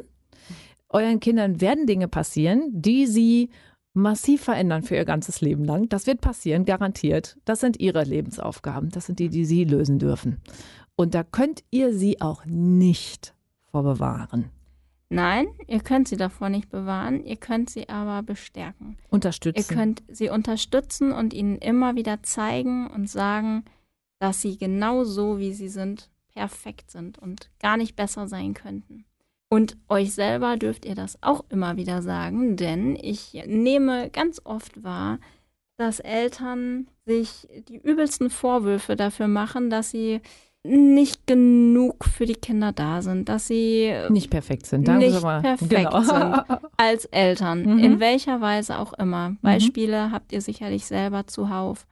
Euren 0.88 1.20
Kindern 1.20 1.60
werden 1.60 1.86
Dinge 1.86 2.08
passieren, 2.08 2.68
die 2.72 3.06
sie 3.06 3.50
massiv 3.94 4.42
verändern 4.42 4.82
für 4.82 4.96
ihr 4.96 5.04
ganzes 5.04 5.40
Leben 5.40 5.64
lang. 5.64 5.88
Das 5.88 6.06
wird 6.06 6.20
passieren, 6.20 6.64
garantiert. 6.64 7.38
Das 7.44 7.60
sind 7.60 7.80
ihre 7.80 8.04
Lebensaufgaben. 8.04 8.90
Das 8.90 9.06
sind 9.06 9.18
die, 9.18 9.28
die 9.28 9.44
sie 9.44 9.64
lösen 9.64 9.98
dürfen. 9.98 10.40
Und 10.96 11.14
da 11.14 11.24
könnt 11.24 11.64
ihr 11.70 11.92
sie 11.94 12.20
auch 12.20 12.44
nicht 12.44 13.34
vorbewahren. 13.70 14.50
Nein, 15.10 15.46
ihr 15.68 15.80
könnt 15.80 16.08
sie 16.08 16.16
davor 16.16 16.48
nicht 16.48 16.70
bewahren, 16.70 17.24
ihr 17.24 17.36
könnt 17.36 17.70
sie 17.70 17.88
aber 17.88 18.22
bestärken. 18.22 18.96
Ihr 18.98 19.12
Unterstützen. 19.12 19.74
könnt 19.76 20.02
sie 20.08 20.28
unterstützen 20.28 21.12
und 21.12 21.32
ihnen 21.32 21.58
immer 21.58 21.94
wieder 21.94 22.22
zeigen 22.22 22.88
und 22.88 23.08
sagen, 23.08 23.64
dass 24.18 24.40
sie 24.40 24.56
genau 24.56 25.04
so, 25.04 25.38
wie 25.38 25.52
sie 25.52 25.68
sind, 25.68 26.10
perfekt 26.32 26.90
sind 26.90 27.18
und 27.18 27.50
gar 27.60 27.76
nicht 27.76 27.94
besser 27.94 28.26
sein 28.26 28.54
könnten. 28.54 29.04
Und 29.48 29.76
euch 29.88 30.14
selber 30.14 30.56
dürft 30.56 30.84
ihr 30.84 30.94
das 30.94 31.16
auch 31.22 31.44
immer 31.48 31.76
wieder 31.76 32.02
sagen, 32.02 32.56
denn 32.56 32.96
ich 33.00 33.34
nehme 33.46 34.10
ganz 34.10 34.40
oft 34.44 34.82
wahr, 34.82 35.18
dass 35.76 36.00
Eltern 36.00 36.88
sich 37.04 37.46
die 37.68 37.76
übelsten 37.76 38.30
Vorwürfe 38.30 38.96
dafür 38.96 39.28
machen, 39.28 39.70
dass 39.70 39.90
sie 39.90 40.20
nicht 40.66 41.26
genug 41.26 42.06
für 42.06 42.24
die 42.24 42.36
Kinder 42.36 42.72
da 42.72 43.02
sind, 43.02 43.28
dass 43.28 43.46
sie 43.48 43.92
nicht 44.08 44.30
perfekt 44.30 44.64
sind. 44.66 44.88
Danke 44.88 45.06
nicht 45.10 45.22
mal. 45.22 45.42
perfekt 45.42 45.70
genau. 45.70 46.00
sind. 46.00 46.42
als 46.78 47.04
Eltern, 47.06 47.62
Mhm. 47.74 47.78
in 47.80 48.00
welcher 48.00 48.40
Weise 48.40 48.78
auch 48.78 48.94
immer. 48.94 49.36
Beispiele 49.42 50.10
habt 50.10 50.32
ihr 50.32 50.40
sicherlich 50.40 50.86
selber 50.86 51.26
zuhauf. 51.26 51.86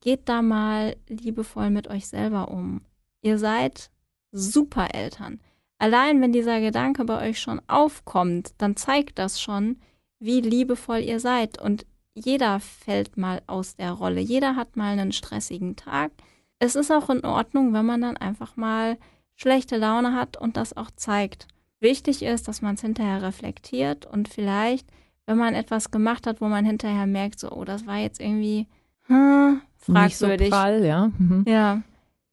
Geht 0.00 0.28
da 0.28 0.42
mal 0.42 0.94
liebevoll 1.08 1.70
mit 1.70 1.88
euch 1.88 2.06
selber 2.06 2.50
um. 2.50 2.82
Ihr 3.22 3.38
seid 3.38 3.90
super 4.30 4.88
Eltern. 4.94 5.40
Allein 5.78 6.20
wenn 6.20 6.32
dieser 6.32 6.60
Gedanke 6.60 7.04
bei 7.04 7.28
euch 7.28 7.40
schon 7.40 7.60
aufkommt, 7.68 8.52
dann 8.58 8.76
zeigt 8.76 9.18
das 9.18 9.40
schon, 9.40 9.76
wie 10.18 10.40
liebevoll 10.40 10.98
ihr 10.98 11.20
seid. 11.20 11.60
Und 11.60 11.86
jeder 12.14 12.58
fällt 12.60 13.16
mal 13.16 13.42
aus 13.46 13.76
der 13.76 13.92
Rolle. 13.92 14.20
Jeder 14.20 14.56
hat 14.56 14.76
mal 14.76 14.92
einen 14.92 15.12
stressigen 15.12 15.76
Tag. 15.76 16.10
Es 16.58 16.74
ist 16.74 16.90
auch 16.90 17.08
in 17.10 17.24
Ordnung, 17.24 17.72
wenn 17.72 17.86
man 17.86 18.02
dann 18.02 18.16
einfach 18.16 18.56
mal 18.56 18.98
schlechte 19.36 19.76
Laune 19.76 20.14
hat 20.14 20.36
und 20.36 20.56
das 20.56 20.76
auch 20.76 20.90
zeigt. 20.96 21.46
Wichtig 21.80 22.24
ist, 22.24 22.48
dass 22.48 22.60
man 22.60 22.74
es 22.74 22.80
hinterher 22.80 23.22
reflektiert 23.22 24.04
und 24.04 24.28
vielleicht, 24.28 24.88
wenn 25.26 25.38
man 25.38 25.54
etwas 25.54 25.92
gemacht 25.92 26.26
hat, 26.26 26.40
wo 26.40 26.46
man 26.46 26.64
hinterher 26.64 27.06
merkt, 27.06 27.38
so, 27.38 27.52
oh, 27.52 27.64
das 27.64 27.86
war 27.86 27.98
jetzt 27.98 28.20
irgendwie 28.20 28.66
hm, 29.06 29.60
Nicht 29.86 30.16
so 30.18 30.26
fragwürdig. 30.26 30.50
prall, 30.50 30.84
ja. 30.84 31.12
Mhm. 31.16 31.44
Ja, 31.46 31.82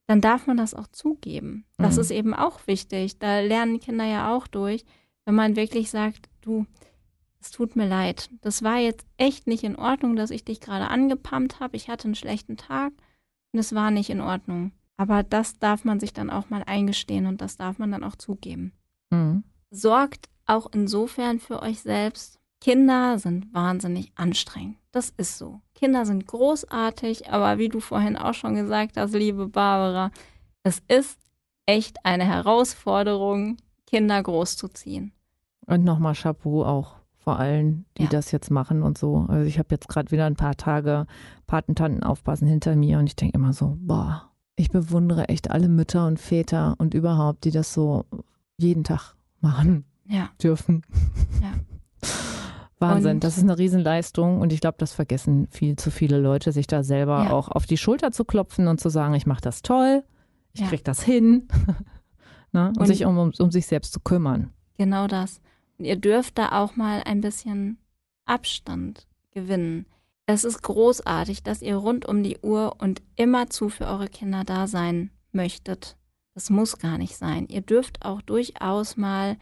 dann 0.06 0.20
darf 0.20 0.46
man 0.46 0.56
das 0.56 0.74
auch 0.74 0.86
zugeben. 0.88 1.64
Das 1.78 1.96
Mhm. 1.96 2.00
ist 2.00 2.10
eben 2.10 2.34
auch 2.34 2.66
wichtig. 2.66 3.18
Da 3.18 3.40
lernen 3.40 3.80
Kinder 3.80 4.04
ja 4.04 4.34
auch 4.34 4.46
durch, 4.46 4.84
wenn 5.24 5.34
man 5.34 5.56
wirklich 5.56 5.90
sagt, 5.90 6.28
du, 6.42 6.66
es 7.40 7.50
tut 7.50 7.76
mir 7.76 7.86
leid. 7.88 8.30
Das 8.40 8.62
war 8.62 8.78
jetzt 8.78 9.06
echt 9.16 9.46
nicht 9.46 9.64
in 9.64 9.76
Ordnung, 9.76 10.16
dass 10.16 10.30
ich 10.30 10.44
dich 10.44 10.60
gerade 10.60 10.88
angepumpt 10.88 11.60
habe. 11.60 11.76
Ich 11.76 11.88
hatte 11.88 12.04
einen 12.06 12.14
schlechten 12.14 12.56
Tag 12.56 12.92
und 13.52 13.58
es 13.58 13.74
war 13.74 13.90
nicht 13.90 14.10
in 14.10 14.20
Ordnung. 14.20 14.72
Aber 14.96 15.22
das 15.22 15.58
darf 15.58 15.84
man 15.84 16.00
sich 16.00 16.12
dann 16.14 16.30
auch 16.30 16.48
mal 16.50 16.62
eingestehen 16.64 17.26
und 17.26 17.40
das 17.40 17.56
darf 17.56 17.78
man 17.78 17.92
dann 17.92 18.02
auch 18.04 18.16
zugeben. 18.16 18.72
Mhm. 19.10 19.44
Sorgt 19.70 20.28
auch 20.46 20.68
insofern 20.72 21.38
für 21.40 21.60
euch 21.62 21.80
selbst. 21.80 22.38
Kinder 22.60 23.18
sind 23.18 23.52
wahnsinnig 23.52 24.12
anstrengend. 24.14 24.76
Das 24.96 25.10
ist 25.18 25.36
so. 25.36 25.60
Kinder 25.74 26.06
sind 26.06 26.26
großartig, 26.26 27.28
aber 27.30 27.58
wie 27.58 27.68
du 27.68 27.80
vorhin 27.80 28.16
auch 28.16 28.32
schon 28.32 28.54
gesagt 28.54 28.96
hast, 28.96 29.12
liebe 29.12 29.46
Barbara, 29.46 30.10
es 30.62 30.80
ist 30.88 31.18
echt 31.66 31.98
eine 32.06 32.24
Herausforderung, 32.24 33.58
Kinder 33.86 34.22
großzuziehen. 34.22 35.12
Und 35.66 35.84
nochmal 35.84 36.14
Chapeau 36.14 36.64
auch 36.64 36.94
vor 37.18 37.38
allen, 37.38 37.84
die 37.98 38.04
Ja. 38.04 38.08
das 38.08 38.30
jetzt 38.32 38.50
machen 38.50 38.82
und 38.82 38.96
so. 38.96 39.26
Also 39.28 39.46
ich 39.46 39.58
habe 39.58 39.68
jetzt 39.72 39.88
gerade 39.90 40.10
wieder 40.12 40.24
ein 40.24 40.36
paar 40.36 40.56
Tage 40.56 41.06
Patentanten 41.46 42.02
aufpassen 42.02 42.48
hinter 42.48 42.74
mir 42.74 42.98
und 42.98 43.06
ich 43.06 43.16
denke 43.16 43.36
immer 43.36 43.52
so, 43.52 43.76
boah, 43.78 44.30
ich 44.54 44.70
bewundere 44.70 45.28
echt 45.28 45.50
alle 45.50 45.68
Mütter 45.68 46.06
und 46.06 46.18
Väter 46.18 46.74
und 46.78 46.94
überhaupt, 46.94 47.44
die 47.44 47.50
das 47.50 47.74
so 47.74 48.06
jeden 48.56 48.82
Tag 48.82 49.14
machen 49.42 49.84
Ja. 50.06 50.30
dürfen. 50.42 50.80
Ja. 51.42 51.52
Wahnsinn, 52.78 53.12
Und- 53.16 53.24
das 53.24 53.36
ist 53.38 53.42
eine 53.44 53.56
Riesenleistung 53.58 54.40
und 54.40 54.52
ich 54.52 54.60
glaube, 54.60 54.76
das 54.78 54.92
vergessen 54.92 55.48
viel 55.50 55.76
zu 55.76 55.90
viele 55.90 56.18
Leute, 56.18 56.52
sich 56.52 56.66
da 56.66 56.82
selber 56.82 57.24
Ja. 57.24 57.32
auch 57.32 57.48
auf 57.48 57.64
die 57.66 57.78
Schulter 57.78 58.12
zu 58.12 58.24
klopfen 58.24 58.68
und 58.68 58.80
zu 58.80 58.90
sagen, 58.90 59.14
ich 59.14 59.26
mache 59.26 59.40
das 59.40 59.62
toll, 59.62 60.04
ich 60.52 60.60
Ja. 60.60 60.66
krieg 60.68 60.84
das 60.84 61.02
hin. 61.02 61.48
ne? 62.52 62.68
und, 62.68 62.78
Und- 62.78 62.86
sich 62.86 63.04
um, 63.06 63.16
um, 63.18 63.32
um 63.38 63.50
sich 63.50 63.66
selbst 63.66 63.92
zu 63.92 64.00
kümmern. 64.00 64.52
Genau 64.76 65.06
das. 65.06 65.40
Und 65.78 65.84
ihr 65.86 65.96
dürft 65.96 66.36
da 66.38 66.52
auch 66.62 66.76
mal 66.76 67.02
ein 67.04 67.20
bisschen 67.22 67.78
Abstand 68.26 69.06
gewinnen. 69.30 69.86
Es 70.26 70.44
ist 70.44 70.62
großartig, 70.62 71.42
dass 71.42 71.62
ihr 71.62 71.76
rund 71.76 72.06
um 72.06 72.22
die 72.22 72.38
Uhr 72.42 72.74
und 72.78 73.00
immerzu 73.14 73.68
für 73.68 73.86
eure 73.86 74.08
Kinder 74.08 74.42
da 74.44 74.66
sein 74.66 75.10
möchtet. 75.32 75.96
Das 76.34 76.50
muss 76.50 76.78
gar 76.78 76.98
nicht 76.98 77.16
sein. 77.16 77.46
Ihr 77.48 77.60
dürft 77.60 78.04
auch 78.04 78.20
durchaus 78.22 78.96
mal 78.96 79.36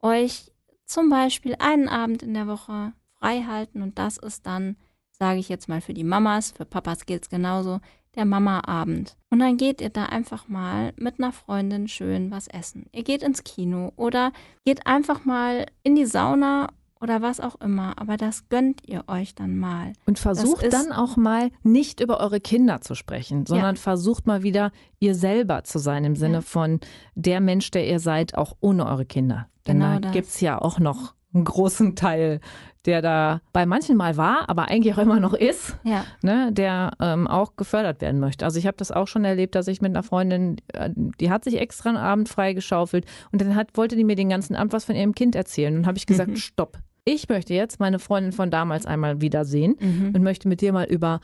euch 0.00 0.52
zum 0.88 1.10
Beispiel 1.10 1.54
einen 1.58 1.88
Abend 1.88 2.22
in 2.22 2.34
der 2.34 2.46
Woche 2.46 2.92
frei 3.18 3.42
halten 3.42 3.82
und 3.82 3.98
das 3.98 4.16
ist 4.16 4.46
dann, 4.46 4.76
sage 5.10 5.38
ich 5.38 5.48
jetzt 5.48 5.68
mal 5.68 5.80
für 5.80 5.94
die 5.94 6.04
Mamas, 6.04 6.52
für 6.52 6.64
Papas 6.64 7.06
gilt 7.06 7.24
es 7.24 7.28
genauso, 7.28 7.80
der 8.14 8.24
Mama-Abend. 8.24 9.16
Und 9.30 9.40
dann 9.40 9.56
geht 9.58 9.80
ihr 9.80 9.90
da 9.90 10.06
einfach 10.06 10.48
mal 10.48 10.92
mit 10.96 11.18
einer 11.18 11.32
Freundin 11.32 11.88
schön 11.88 12.30
was 12.30 12.48
essen. 12.48 12.86
Ihr 12.92 13.04
geht 13.04 13.22
ins 13.22 13.44
Kino 13.44 13.92
oder 13.96 14.32
geht 14.64 14.86
einfach 14.86 15.24
mal 15.24 15.66
in 15.82 15.94
die 15.94 16.06
Sauna 16.06 16.68
oder 17.00 17.22
was 17.22 17.40
auch 17.40 17.56
immer. 17.60 17.94
Aber 17.98 18.16
das 18.16 18.48
gönnt 18.48 18.80
ihr 18.86 19.04
euch 19.08 19.34
dann 19.34 19.56
mal. 19.56 19.92
Und 20.06 20.18
versucht 20.18 20.72
dann 20.72 20.92
auch 20.92 21.16
mal 21.16 21.50
nicht 21.62 22.00
über 22.00 22.20
eure 22.20 22.40
Kinder 22.40 22.80
zu 22.80 22.94
sprechen, 22.94 23.46
sondern 23.46 23.76
versucht 23.76 24.26
mal 24.26 24.42
wieder 24.42 24.72
ihr 24.98 25.14
selber 25.14 25.64
zu 25.64 25.78
sein 25.78 26.04
im 26.04 26.16
Sinne 26.16 26.34
Ja. 26.36 26.40
von 26.42 26.80
der 27.14 27.40
Mensch, 27.40 27.70
der 27.70 27.86
ihr 27.86 28.00
seid, 28.00 28.36
auch 28.36 28.56
ohne 28.60 28.86
eure 28.86 29.04
Kinder. 29.06 29.48
Denn 29.66 29.80
Genau 29.80 29.98
da 29.98 30.10
gibt 30.10 30.28
es 30.28 30.40
ja 30.40 30.60
auch 30.60 30.78
noch 30.78 31.14
einen 31.34 31.44
großen 31.44 31.94
Teil, 31.94 32.40
der 32.86 33.02
da 33.02 33.42
bei 33.52 33.66
manchen 33.66 33.98
mal 33.98 34.16
war, 34.16 34.48
aber 34.48 34.68
eigentlich 34.68 34.94
auch 34.94 34.98
immer 34.98 35.20
noch 35.20 35.34
ist, 35.34 35.76
Ja, 35.84 36.04
ne, 36.22 36.50
der 36.52 36.92
ähm, 37.00 37.26
auch 37.26 37.54
gefördert 37.56 38.00
werden 38.00 38.18
möchte. 38.18 38.46
Also 38.46 38.58
ich 38.58 38.66
habe 38.66 38.78
das 38.78 38.90
auch 38.90 39.06
schon 39.08 39.26
erlebt, 39.26 39.54
dass 39.54 39.68
ich 39.68 39.82
mit 39.82 39.90
einer 39.90 40.02
Freundin, 40.02 40.56
äh, 40.72 40.88
die 40.96 41.30
hat 41.30 41.44
sich 41.44 41.58
extra 41.60 41.90
einen 41.90 41.98
Abend 41.98 42.30
freigeschaufelt 42.30 43.04
und 43.30 43.42
dann 43.42 43.54
hat, 43.56 43.76
wollte 43.76 43.94
die 43.94 44.04
mir 44.04 44.16
den 44.16 44.30
ganzen 44.30 44.56
Abend 44.56 44.72
was 44.72 44.86
von 44.86 44.96
ihrem 44.96 45.14
Kind 45.14 45.34
erzählen. 45.36 45.76
Und 45.76 45.86
habe 45.86 45.98
ich 45.98 46.06
gesagt, 46.06 46.30
Mhm. 46.30 46.36
stopp. 46.36 46.78
Ich 47.10 47.28
möchte 47.30 47.54
jetzt 47.54 47.80
meine 47.80 47.98
Freundin 47.98 48.32
von 48.32 48.50
damals 48.50 48.84
einmal 48.84 49.22
wiedersehen 49.22 49.76
mhm. 49.80 50.12
und 50.14 50.22
möchte 50.22 50.46
mit 50.46 50.60
dir 50.60 50.74
mal 50.74 50.84
über 50.86 51.20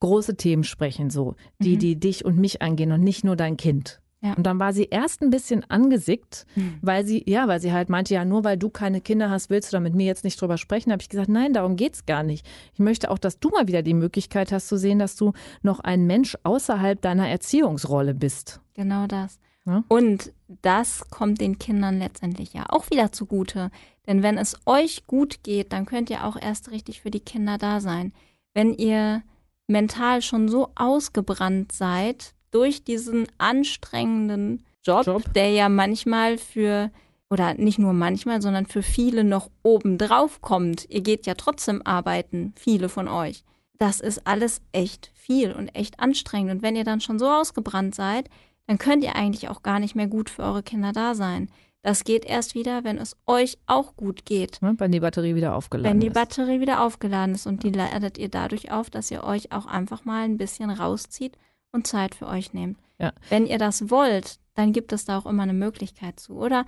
große 0.00 0.36
Themen 0.36 0.64
sprechen, 0.64 1.08
so 1.08 1.34
die, 1.62 1.76
Mhm. 1.76 1.78
die 1.78 1.96
dich 1.98 2.24
und 2.26 2.36
mich 2.38 2.60
angehen 2.60 2.92
und 2.92 3.00
nicht 3.02 3.24
nur 3.24 3.34
dein 3.34 3.56
Kind. 3.56 4.02
Ja. 4.20 4.34
Und 4.34 4.44
dann 4.44 4.58
war 4.58 4.74
sie 4.74 4.84
erst 4.90 5.22
ein 5.22 5.30
bisschen 5.30 5.64
angesickt, 5.70 6.44
Mhm. 6.56 6.74
weil 6.82 7.06
sie, 7.06 7.22
ja, 7.26 7.48
weil 7.48 7.58
sie 7.60 7.72
halt 7.72 7.88
meinte, 7.88 8.12
ja, 8.12 8.24
nur 8.26 8.44
weil 8.44 8.58
du 8.58 8.68
keine 8.68 9.00
Kinder 9.00 9.30
hast, 9.30 9.48
willst 9.48 9.72
du 9.72 9.76
da 9.76 9.80
mit 9.80 9.94
mir 9.94 10.04
jetzt 10.06 10.24
nicht 10.24 10.38
drüber 10.40 10.58
sprechen. 10.58 10.92
habe 10.92 11.00
ich 11.00 11.08
gesagt, 11.08 11.30
nein, 11.30 11.54
darum 11.54 11.76
geht's 11.76 12.04
gar 12.04 12.22
nicht. 12.22 12.46
Ich 12.74 12.80
möchte 12.80 13.10
auch, 13.10 13.18
dass 13.18 13.38
du 13.38 13.48
mal 13.48 13.66
wieder 13.66 13.80
die 13.82 13.94
Möglichkeit 13.94 14.52
hast 14.52 14.68
zu 14.68 14.76
sehen, 14.76 14.98
dass 14.98 15.16
du 15.16 15.32
noch 15.62 15.80
ein 15.80 16.06
Mensch 16.06 16.36
außerhalb 16.42 17.00
deiner 17.00 17.28
Erziehungsrolle 17.30 18.12
bist. 18.14 18.60
Genau 18.74 19.06
das. 19.06 19.38
Ja. 19.66 19.82
Und 19.88 20.32
das 20.62 21.08
kommt 21.10 21.40
den 21.40 21.58
Kindern 21.58 21.98
letztendlich 21.98 22.52
ja 22.52 22.66
auch 22.68 22.90
wieder 22.90 23.12
zugute. 23.12 23.70
Denn 24.06 24.22
wenn 24.22 24.36
es 24.36 24.58
euch 24.66 25.06
gut 25.06 25.42
geht, 25.42 25.72
dann 25.72 25.86
könnt 25.86 26.10
ihr 26.10 26.24
auch 26.24 26.36
erst 26.40 26.70
richtig 26.70 27.00
für 27.00 27.10
die 27.10 27.20
Kinder 27.20 27.56
da 27.56 27.80
sein. 27.80 28.12
Wenn 28.52 28.74
ihr 28.74 29.22
mental 29.66 30.20
schon 30.20 30.48
so 30.48 30.70
ausgebrannt 30.74 31.72
seid 31.72 32.34
durch 32.50 32.84
diesen 32.84 33.26
anstrengenden 33.38 34.64
Job, 34.84 35.06
Job. 35.06 35.32
der 35.32 35.50
ja 35.50 35.70
manchmal 35.70 36.36
für, 36.36 36.90
oder 37.30 37.54
nicht 37.54 37.78
nur 37.78 37.94
manchmal, 37.94 38.42
sondern 38.42 38.66
für 38.66 38.82
viele 38.82 39.24
noch 39.24 39.50
obendrauf 39.62 40.42
kommt. 40.42 40.86
Ihr 40.90 41.00
geht 41.00 41.24
ja 41.26 41.34
trotzdem 41.34 41.80
arbeiten, 41.84 42.52
viele 42.56 42.90
von 42.90 43.08
euch. 43.08 43.44
das 43.78 44.00
ist 44.00 44.26
alles 44.26 44.60
echt 44.72 45.10
viel 45.14 45.52
und 45.52 45.74
echt 45.74 45.98
anstrengend. 45.98 46.52
Und 46.52 46.62
wenn 46.62 46.76
ihr 46.76 46.84
dann 46.84 47.00
schon 47.00 47.18
so 47.18 47.28
ausgebrannt 47.28 47.94
seid, 47.94 48.28
dann 48.66 48.78
könnt 48.78 49.04
ihr 49.04 49.16
eigentlich 49.16 49.48
auch 49.48 49.62
gar 49.62 49.78
nicht 49.78 49.94
mehr 49.94 50.06
gut 50.06 50.30
für 50.30 50.42
eure 50.42 50.62
Kinder 50.62 50.92
da 50.92 51.14
sein. 51.14 51.50
Das 51.82 52.04
geht 52.04 52.24
erst 52.24 52.54
wieder, 52.54 52.82
wenn 52.82 52.96
es 52.96 53.14
euch 53.26 53.58
auch 53.66 53.94
gut 53.94 54.24
geht. 54.24 54.62
Ne, 54.62 54.74
wenn 54.78 54.90
die 54.90 55.00
Batterie 55.00 55.34
wieder 55.34 55.54
aufgeladen 55.54 55.86
ist. 55.86 55.92
Wenn 55.92 56.00
die 56.00 56.14
Batterie 56.14 56.60
wieder 56.60 56.82
aufgeladen 56.82 57.34
ist 57.34 57.46
und 57.46 57.62
die 57.62 57.70
ladet 57.70 58.16
ihr 58.16 58.30
dadurch 58.30 58.72
auf, 58.72 58.88
dass 58.88 59.10
ihr 59.10 59.22
euch 59.22 59.52
auch 59.52 59.66
einfach 59.66 60.06
mal 60.06 60.24
ein 60.24 60.38
bisschen 60.38 60.70
rauszieht 60.70 61.36
und 61.72 61.86
Zeit 61.86 62.14
für 62.14 62.26
euch 62.26 62.54
nehmt. 62.54 62.78
Ja. 62.98 63.12
Wenn 63.28 63.46
ihr 63.46 63.58
das 63.58 63.90
wollt, 63.90 64.38
dann 64.54 64.72
gibt 64.72 64.92
es 64.94 65.04
da 65.04 65.18
auch 65.18 65.26
immer 65.26 65.42
eine 65.42 65.52
Möglichkeit 65.52 66.18
zu. 66.18 66.34
Oder 66.34 66.64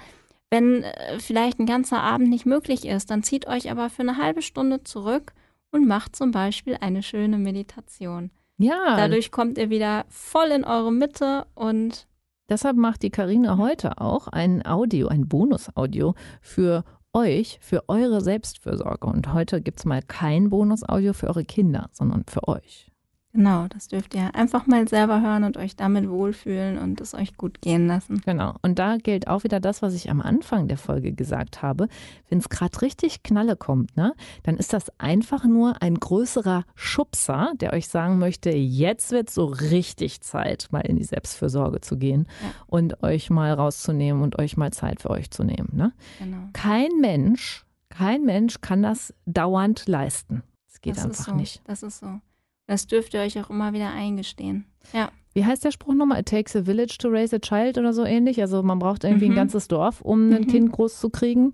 wenn 0.50 0.82
äh, 0.82 1.18
vielleicht 1.18 1.58
ein 1.58 1.66
ganzer 1.66 2.02
Abend 2.02 2.28
nicht 2.28 2.44
möglich 2.44 2.84
ist, 2.84 3.10
dann 3.10 3.22
zieht 3.22 3.46
euch 3.46 3.70
aber 3.70 3.88
für 3.88 4.02
eine 4.02 4.18
halbe 4.18 4.42
Stunde 4.42 4.84
zurück 4.84 5.32
und 5.70 5.86
macht 5.86 6.14
zum 6.14 6.30
Beispiel 6.30 6.76
eine 6.80 7.02
schöne 7.02 7.38
Meditation. 7.38 8.30
Ja. 8.58 8.96
Dadurch 8.96 9.30
kommt 9.30 9.58
ihr 9.58 9.70
wieder 9.70 10.06
voll 10.08 10.48
in 10.48 10.64
eure 10.64 10.92
Mitte 10.92 11.46
und 11.54 12.06
Deshalb 12.48 12.76
macht 12.76 13.02
die 13.02 13.10
Karina 13.10 13.58
heute 13.58 14.00
auch 14.00 14.28
ein 14.28 14.64
Audio, 14.64 15.08
ein 15.08 15.26
Bonus-Audio 15.26 16.14
für 16.40 16.84
euch, 17.12 17.58
für 17.60 17.88
eure 17.88 18.20
Selbstfürsorge. 18.20 19.06
Und 19.08 19.32
heute 19.32 19.60
gibt 19.60 19.80
es 19.80 19.84
mal 19.84 20.00
kein 20.00 20.50
Bonus-Audio 20.50 21.12
für 21.12 21.26
eure 21.26 21.44
Kinder, 21.44 21.90
sondern 21.92 22.24
für 22.28 22.46
euch. 22.46 22.92
Genau, 23.36 23.66
das 23.68 23.88
dürft 23.88 24.14
ihr 24.14 24.34
einfach 24.34 24.66
mal 24.66 24.88
selber 24.88 25.20
hören 25.20 25.44
und 25.44 25.58
euch 25.58 25.76
damit 25.76 26.08
wohlfühlen 26.08 26.78
und 26.78 27.02
es 27.02 27.12
euch 27.12 27.36
gut 27.36 27.60
gehen 27.60 27.86
lassen. 27.86 28.22
Genau. 28.24 28.54
Und 28.62 28.78
da 28.78 28.96
gilt 28.96 29.28
auch 29.28 29.44
wieder 29.44 29.60
das, 29.60 29.82
was 29.82 29.92
ich 29.92 30.08
am 30.08 30.22
Anfang 30.22 30.68
der 30.68 30.78
Folge 30.78 31.12
gesagt 31.12 31.60
habe. 31.60 31.88
Wenn 32.30 32.38
es 32.38 32.48
gerade 32.48 32.80
richtig 32.80 33.22
Knalle 33.22 33.54
kommt, 33.54 33.94
ne, 33.94 34.14
dann 34.44 34.56
ist 34.56 34.72
das 34.72 34.90
einfach 34.98 35.44
nur 35.44 35.82
ein 35.82 35.96
größerer 35.96 36.64
Schubser, 36.74 37.52
der 37.60 37.74
euch 37.74 37.88
sagen 37.88 38.18
möchte, 38.18 38.48
jetzt 38.48 39.10
wird 39.10 39.28
so 39.28 39.44
richtig 39.44 40.22
Zeit, 40.22 40.68
mal 40.70 40.80
in 40.80 40.96
die 40.96 41.04
Selbstfürsorge 41.04 41.82
zu 41.82 41.98
gehen 41.98 42.26
Ja. 42.42 42.48
und 42.68 43.02
euch 43.02 43.28
mal 43.28 43.52
rauszunehmen 43.52 44.22
und 44.22 44.38
euch 44.38 44.56
mal 44.56 44.72
Zeit 44.72 45.02
für 45.02 45.10
euch 45.10 45.30
zu 45.30 45.44
nehmen. 45.44 45.68
Ne? 45.74 45.92
Genau. 46.18 46.48
Kein 46.54 46.88
Mensch, 47.02 47.66
kein 47.90 48.24
Mensch 48.24 48.62
kann 48.62 48.82
das 48.82 49.12
dauernd 49.26 49.86
leisten. 49.86 50.42
Das 50.68 50.80
geht 50.80 50.96
das 50.96 51.04
einfach 51.04 51.18
ist 51.18 51.24
so. 51.26 51.34
nicht. 51.34 51.60
Das 51.66 51.82
ist 51.82 51.98
so. 51.98 52.18
Das 52.66 52.86
dürft 52.86 53.14
ihr 53.14 53.20
euch 53.20 53.38
auch 53.40 53.50
immer 53.50 53.72
wieder 53.72 53.90
eingestehen. 53.90 54.66
Ja. 54.92 55.10
Wie 55.34 55.44
heißt 55.44 55.64
der 55.64 55.70
Spruch 55.70 55.94
nochmal? 55.94 56.20
It 56.20 56.28
takes 56.28 56.56
a 56.56 56.62
village 56.64 56.96
to 56.98 57.08
raise 57.08 57.34
a 57.36 57.38
child 57.38 57.76
oder 57.78 57.92
so 57.92 58.04
ähnlich. 58.04 58.40
Also 58.40 58.62
man 58.62 58.78
braucht 58.78 59.04
irgendwie 59.04 59.26
Mhm. 59.26 59.32
ein 59.32 59.36
ganzes 59.36 59.68
Dorf, 59.68 60.00
um 60.00 60.30
ein 60.30 60.42
Mhm. 60.42 60.46
Kind 60.46 60.72
groß 60.72 60.98
zu 60.98 61.10
kriegen. 61.10 61.52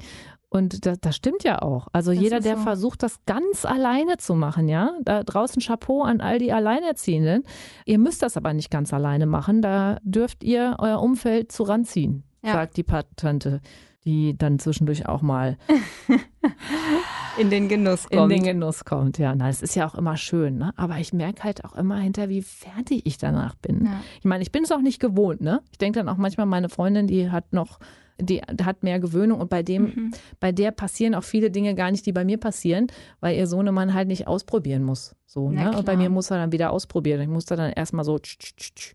Und 0.49 0.85
das, 0.87 1.01
das 1.01 1.17
stimmt 1.17 1.45
ja 1.45 1.63
auch. 1.63 1.89
Also 1.93 2.13
Das 2.13 2.21
jeder, 2.21 2.41
der 2.41 2.57
so. 2.59 2.63
versucht, 2.63 3.03
das 3.03 3.25
ganz 3.27 3.65
alleine 3.65 4.19
zu 4.19 4.35
machen, 4.35 4.69
ja, 4.69 4.93
da 5.03 5.23
draußen 5.25 5.63
Chapeau 5.63 6.03
an 6.03 6.21
all 6.21 6.39
die 6.39 6.53
Alleinerziehenden. 6.53 7.45
Ihr 7.87 7.99
müsst 7.99 8.23
das 8.23 8.37
aber 8.37 8.53
nicht 8.53 8.71
ganz 8.71 8.93
alleine 8.93 9.25
machen. 9.27 9.63
Da 9.63 9.99
dürft 10.03 10.45
ihr 10.45 10.77
euer 10.79 11.01
Umfeld 11.01 11.51
zu 11.53 11.63
ranziehen, 11.63 12.23
Ja. 12.45 12.53
sagt 12.53 12.77
die 12.77 12.83
Patentante, 12.83 13.61
die 14.05 14.37
dann 14.37 14.59
zwischendurch 14.59 15.07
auch 15.07 15.23
mal 15.23 15.57
In 17.39 17.49
den 17.49 17.69
Genuss 17.69 18.05
in 18.11 18.29
den 18.29 18.43
Genuss 18.43 18.85
kommt. 18.85 19.17
Ja, 19.17 19.35
na, 19.35 19.49
es 19.49 19.63
ist 19.63 19.75
ja 19.75 19.87
auch 19.87 19.95
immer 19.95 20.19
schön, 20.19 20.59
ne? 20.59 20.73
Aber 20.77 20.99
ich 20.99 21.15
merke 21.15 21.45
halt 21.45 21.65
auch 21.65 21.75
immer 21.77 21.97
hinter, 21.99 22.29
wie 22.29 22.43
fertig 22.43 23.07
ich 23.07 23.17
danach 23.17 23.55
bin. 23.55 23.87
Ja. 23.87 24.03
Ich 24.19 24.25
meine, 24.27 24.43
ich 24.43 24.53
bin 24.53 24.65
es 24.65 24.73
auch 24.73 24.83
nicht 24.83 25.01
gewohnt, 25.01 25.41
ne? 25.41 25.63
Ich 25.71 25.79
denke 25.79 25.99
dann 25.99 26.11
auch 26.11 26.19
manchmal, 26.19 26.45
meine 26.47 26.69
Freundin, 26.69 27.07
die 27.07 27.31
hat 27.31 27.55
noch, 27.55 27.79
die 28.21 28.43
hat 28.43 28.83
mehr 28.83 29.01
Gewöhnung 29.01 29.41
und 29.41 29.49
bei 29.49 29.63
dem, 29.63 29.85
Mhm. 29.85 30.11
bei 30.41 30.53
der 30.53 30.73
passieren 30.73 31.15
auch 31.15 31.25
viele 31.25 31.51
Dinge 31.51 31.75
gar 31.75 31.91
nicht, 31.91 32.05
die 32.05 32.13
bei 32.13 32.25
mir 32.25 32.37
passieren, 32.39 32.89
weil 33.21 33.35
ihr 33.37 33.47
Sohnemann 33.47 33.95
halt 33.95 34.09
nicht 34.09 34.27
ausprobieren 34.29 34.83
muss. 34.83 35.17
So, 35.25 35.51
Na 35.51 35.71
ne? 35.71 35.79
Und 35.79 35.87
bei 35.87 35.97
mir 35.97 36.11
muss 36.11 36.31
er 36.31 36.37
dann 36.37 36.53
wieder 36.53 36.71
ausprobieren. 36.71 37.23
Ich 37.23 37.29
muss 37.29 37.47
da 37.47 37.57
dann 37.57 37.73
erstmal 37.73 38.05
so 38.05 38.19
tsch, 38.19 38.39
tsch, 38.39 38.75
tsch, 38.75 38.95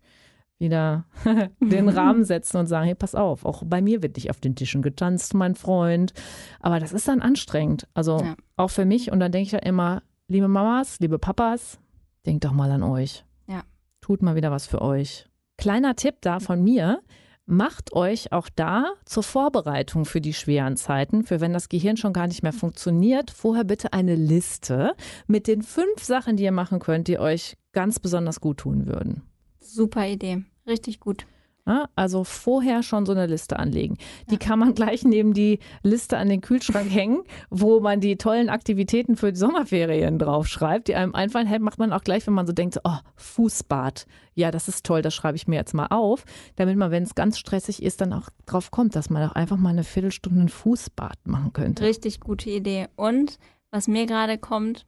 wieder 0.58 1.04
den 1.60 1.88
Rahmen 1.88 2.24
setzen 2.24 2.56
und 2.58 2.66
sagen, 2.66 2.86
hey, 2.86 2.94
pass 2.94 3.14
auf, 3.14 3.44
auch 3.44 3.62
bei 3.64 3.80
mir 3.80 4.02
wird 4.02 4.16
nicht 4.16 4.30
auf 4.30 4.40
den 4.40 4.54
Tischen 4.56 4.82
getanzt, 4.82 5.34
mein 5.34 5.54
Freund. 5.54 6.12
Aber 6.60 6.80
das 6.80 6.92
ist 6.92 7.06
dann 7.08 7.20
anstrengend. 7.22 7.86
Also 7.94 8.18
Ja. 8.20 8.34
auch 8.56 8.70
für 8.70 8.84
mich. 8.84 9.12
Und 9.12 9.20
dann 9.20 9.32
denke 9.32 9.46
ich 9.46 9.52
ja 9.52 9.60
immer, 9.60 10.02
liebe 10.26 10.48
Mamas, 10.48 10.98
liebe 11.00 11.18
Papas, 11.18 11.78
denkt 12.26 12.44
doch 12.44 12.52
mal 12.52 12.70
an 12.70 12.82
euch. 12.82 13.24
Ja. 13.46 13.62
Tut 14.00 14.22
mal 14.22 14.34
wieder 14.34 14.50
was 14.50 14.66
für 14.66 14.82
euch. 14.82 15.26
Kleiner 15.56 15.96
Tipp 15.96 16.16
da 16.20 16.40
von 16.40 16.62
mir. 16.62 17.00
Macht 17.50 17.94
euch 17.94 18.30
auch 18.32 18.50
da 18.54 18.90
zur 19.06 19.22
Vorbereitung 19.22 20.04
für 20.04 20.20
die 20.20 20.34
schweren 20.34 20.76
Zeiten, 20.76 21.24
für 21.24 21.40
wenn 21.40 21.54
das 21.54 21.70
Gehirn 21.70 21.96
schon 21.96 22.12
gar 22.12 22.26
nicht 22.26 22.42
mehr 22.42 22.52
funktioniert, 22.52 23.30
vorher 23.30 23.64
bitte 23.64 23.94
eine 23.94 24.16
Liste 24.16 24.92
mit 25.26 25.46
den 25.46 25.62
fünf 25.62 26.02
Sachen, 26.02 26.36
die 26.36 26.42
ihr 26.44 26.52
machen 26.52 26.78
könnt, 26.78 27.08
die 27.08 27.18
euch 27.18 27.56
ganz 27.72 28.00
besonders 28.00 28.42
gut 28.42 28.58
tun 28.58 28.86
würden. 28.86 29.22
Super 29.60 30.06
Idee. 30.06 30.42
Richtig 30.68 31.00
gut. 31.00 31.26
Ja, 31.68 31.90
also 31.96 32.24
vorher 32.24 32.82
schon 32.82 33.04
so 33.04 33.12
eine 33.12 33.26
Liste 33.26 33.58
anlegen. 33.58 33.98
Die 34.30 34.38
kann 34.38 34.58
man 34.58 34.74
gleich 34.74 35.04
neben 35.04 35.34
die 35.34 35.58
Liste 35.82 36.16
an 36.16 36.30
den 36.30 36.40
Kühlschrank 36.40 36.90
hängen, 36.90 37.24
wo 37.50 37.80
man 37.80 38.00
die 38.00 38.16
tollen 38.16 38.48
Aktivitäten 38.48 39.16
für 39.16 39.32
die 39.32 39.38
Sommerferien 39.38 40.18
draufschreibt, 40.18 40.88
die 40.88 40.94
einem 40.94 41.14
einfallen. 41.14 41.46
Hey, 41.46 41.58
macht 41.58 41.78
man 41.78 41.92
auch 41.92 42.02
gleich, 42.02 42.26
wenn 42.26 42.32
man 42.32 42.46
so 42.46 42.54
denkt, 42.54 42.74
so, 42.74 42.80
oh, 42.84 42.96
Fußbad. 43.16 44.06
Ja, 44.34 44.50
das 44.50 44.68
ist 44.68 44.86
toll, 44.86 45.02
das 45.02 45.14
schreibe 45.14 45.36
ich 45.36 45.46
mir 45.46 45.56
jetzt 45.56 45.74
mal 45.74 45.88
auf, 45.90 46.24
damit 46.56 46.78
man, 46.78 46.90
wenn 46.90 47.02
es 47.02 47.14
ganz 47.14 47.38
stressig 47.38 47.82
ist, 47.82 48.00
dann 48.00 48.14
auch 48.14 48.30
drauf 48.46 48.70
kommt, 48.70 48.96
dass 48.96 49.10
man 49.10 49.28
auch 49.28 49.34
einfach 49.34 49.58
mal 49.58 49.70
eine 49.70 49.84
Viertelstunde 49.84 50.40
ein 50.40 50.48
Fußbad 50.48 51.26
machen 51.26 51.52
könnte. 51.52 51.84
Richtig 51.84 52.20
gute 52.20 52.48
Idee. 52.48 52.86
Und 52.96 53.38
was 53.70 53.88
mir 53.88 54.06
gerade 54.06 54.38
kommt, 54.38 54.86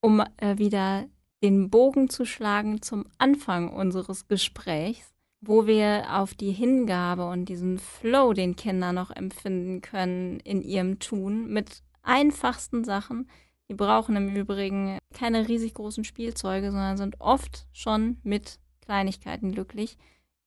um 0.00 0.22
äh, 0.38 0.56
wieder 0.56 1.04
den 1.42 1.68
Bogen 1.68 2.08
zu 2.08 2.24
schlagen 2.24 2.80
zum 2.80 3.04
Anfang 3.18 3.70
unseres 3.70 4.28
Gesprächs, 4.28 5.12
wo 5.42 5.66
wir 5.66 6.06
auf 6.08 6.34
die 6.34 6.52
Hingabe 6.52 7.28
und 7.28 7.46
diesen 7.46 7.78
Flow, 7.78 8.32
den 8.32 8.54
Kinder 8.54 8.92
noch 8.92 9.10
empfinden 9.10 9.82
können 9.82 10.38
in 10.40 10.62
ihrem 10.62 11.00
Tun, 11.00 11.52
mit 11.52 11.82
einfachsten 12.02 12.84
Sachen. 12.84 13.28
Die 13.68 13.74
brauchen 13.74 14.14
im 14.14 14.34
Übrigen 14.34 14.98
keine 15.12 15.48
riesig 15.48 15.74
großen 15.74 16.04
Spielzeuge, 16.04 16.70
sondern 16.70 16.96
sind 16.96 17.20
oft 17.20 17.66
schon 17.72 18.18
mit 18.22 18.60
Kleinigkeiten 18.82 19.50
glücklich. 19.50 19.98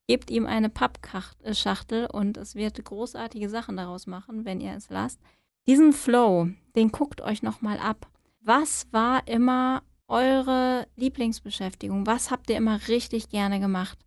Gebt 0.08 0.32
ihm 0.32 0.46
eine 0.46 0.70
Pappschachtel 0.70 2.06
und 2.06 2.38
es 2.38 2.56
wird 2.56 2.84
großartige 2.84 3.50
Sachen 3.50 3.76
daraus 3.76 4.08
machen, 4.08 4.46
wenn 4.46 4.62
ihr 4.62 4.76
es 4.76 4.90
lasst. 4.90 5.20
Diesen 5.68 5.92
Flow, 5.92 6.50
den 6.76 6.92
guckt 6.92 7.22
euch 7.22 7.44
nochmal 7.44 7.80
ab. 7.80 8.08
Was 8.40 8.88
war 8.92 9.28
immer 9.28 9.82
eure 10.08 10.88
Lieblingsbeschäftigung? 10.96 12.06
Was 12.06 12.32
habt 12.32 12.50
ihr 12.50 12.58
immer 12.58 12.88
richtig 12.88 13.30
gerne 13.30 13.60
gemacht? 13.60 14.05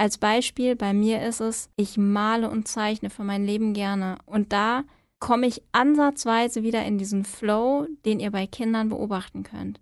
Als 0.00 0.16
Beispiel, 0.16 0.76
bei 0.76 0.94
mir 0.94 1.20
ist 1.20 1.40
es, 1.40 1.68
ich 1.76 1.98
male 1.98 2.48
und 2.48 2.66
zeichne 2.66 3.10
für 3.10 3.22
mein 3.22 3.44
Leben 3.44 3.74
gerne. 3.74 4.16
Und 4.24 4.50
da 4.50 4.84
komme 5.18 5.46
ich 5.46 5.62
ansatzweise 5.72 6.62
wieder 6.62 6.86
in 6.86 6.96
diesen 6.96 7.26
Flow, 7.26 7.86
den 8.06 8.18
ihr 8.18 8.30
bei 8.30 8.46
Kindern 8.46 8.88
beobachten 8.88 9.42
könnt. 9.42 9.78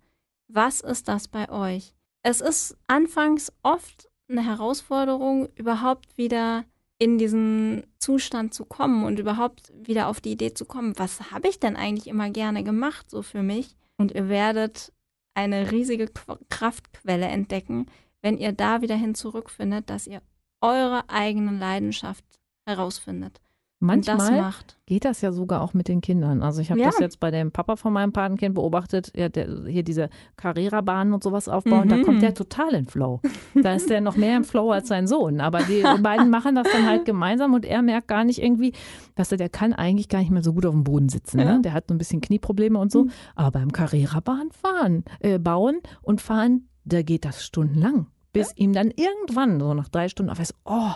Was 0.49 0.81
ist 0.81 1.07
das 1.07 1.29
bei 1.29 1.49
euch? 1.49 1.95
Es 2.25 2.41
ist 2.41 2.77
anfangs 2.89 3.53
oft 3.63 4.09
eine 4.29 4.45
Herausforderung, 4.45 5.51
überhaupt 5.55 6.19
wieder 6.19 6.65
in 6.99 7.19
diesen 7.19 7.85
Zustand 8.01 8.53
zu 8.53 8.65
kommen 8.65 9.05
und 9.05 9.21
überhaupt 9.21 9.73
wieder 9.73 10.09
auf 10.09 10.21
die 10.21 10.33
Idee 10.33 10.53
zu 10.53 10.65
kommen, 10.65 10.99
was 10.99 11.31
habe 11.31 11.47
ich 11.47 11.61
denn 11.61 11.77
eigentlich 11.77 12.09
immer 12.09 12.29
gerne 12.31 12.65
gemacht, 12.65 13.09
so 13.09 13.23
für 13.23 13.45
mich? 13.45 13.77
Und 13.99 14.11
ihr 14.11 14.29
werdet 14.29 14.93
eine 15.35 15.71
riesige 15.71 16.07
Qu- 16.07 16.41
Kraftquelle 16.49 17.27
entdecken, 17.27 17.87
wenn 18.23 18.37
ihr 18.39 18.53
da 18.53 18.83
wieder 18.83 18.97
hin 18.97 19.15
zurückfindet, 19.15 19.91
dass 19.91 20.07
ihr 20.07 20.21
eure 20.61 21.09
eigene 21.09 21.53
Leidenschaft 21.57 22.25
herausfindet 22.67 23.41
das 23.81 23.87
Manchmal 23.87 24.41
macht. 24.41 24.77
geht 24.87 25.05
das 25.05 25.21
ja 25.21 25.31
sogar 25.31 25.63
auch 25.63 25.73
mit 25.73 25.87
den 25.87 26.01
Kindern. 26.01 26.43
Also 26.43 26.61
ich 26.61 26.73
habe 26.73 26.81
Ja. 26.81 26.87
das 26.87 26.99
jetzt 26.99 27.21
bei 27.21 27.31
dem 27.31 27.53
Papa 27.53 27.77
von 27.77 27.93
meinem 27.93 28.13
Patenkind 28.13 28.57
beobachtet, 28.57 29.13
ja, 29.17 29.29
der, 29.29 29.67
hier 29.69 29.85
diese 29.85 30.11
Carrera-Bahnen 30.37 31.13
und 31.13 31.23
sowas 31.23 31.49
aufbauen, 31.49 31.89
da 31.89 31.95
Mhm. 31.97 32.03
kommt 32.03 32.23
der 32.23 32.35
total 32.35 32.75
in 32.75 32.87
Flow. 32.87 33.21
Da 33.55 33.75
ist 33.75 33.89
der 33.89 34.01
noch 34.01 34.17
mehr 34.17 34.37
im 34.37 34.43
Flow 34.43 34.73
als 34.73 34.89
sein 34.89 35.07
Sohn. 35.07 35.41
Aber 35.41 35.61
die 35.63 35.83
beiden 36.03 36.29
machen 36.29 36.57
das 36.57 36.67
dann 36.73 36.87
halt 36.87 37.05
gemeinsam 37.05 37.55
und 37.55 37.65
er 37.65 37.83
merkt 37.83 38.09
gar 38.09 38.25
nicht 38.25 38.43
irgendwie, 38.43 38.73
dass 39.15 39.31
er, 39.31 39.39
der 39.39 39.49
kann 39.49 39.73
eigentlich 39.73 40.09
gar 40.09 40.19
nicht 40.19 40.33
mehr 40.33 40.43
so 40.43 40.55
gut 40.55 40.67
auf 40.67 40.75
dem 40.75 40.83
Boden 40.83 41.09
sitzen. 41.09 41.39
Ja. 41.39 41.55
Ne? 41.55 41.63
Der 41.63 41.73
hat 41.73 41.85
so 41.87 41.95
ein 41.95 41.99
bisschen 41.99 42.21
Knieprobleme 42.21 42.81
und 42.81 42.91
so. 42.91 43.05
Mhm. 43.05 43.11
Aber 43.37 43.53
beim 43.61 43.71
Carrera-Bahn 43.71 44.51
fahren, 44.51 45.05
äh, 45.21 45.39
bauen 45.39 45.79
und 46.03 46.21
fahren, 46.21 46.69
da 46.89 47.03
geht 47.03 47.25
das 47.25 47.45
stundenlang. 47.45 48.07
Bis 48.33 48.53
ihm 48.57 48.73
dann 48.75 48.91
irgendwann, 48.91 49.59
so 49.59 49.73
nach 49.75 49.89
drei 49.89 50.09
Stunden, 50.09 50.31
aufweist, 50.31 50.55
oh, 50.65 50.91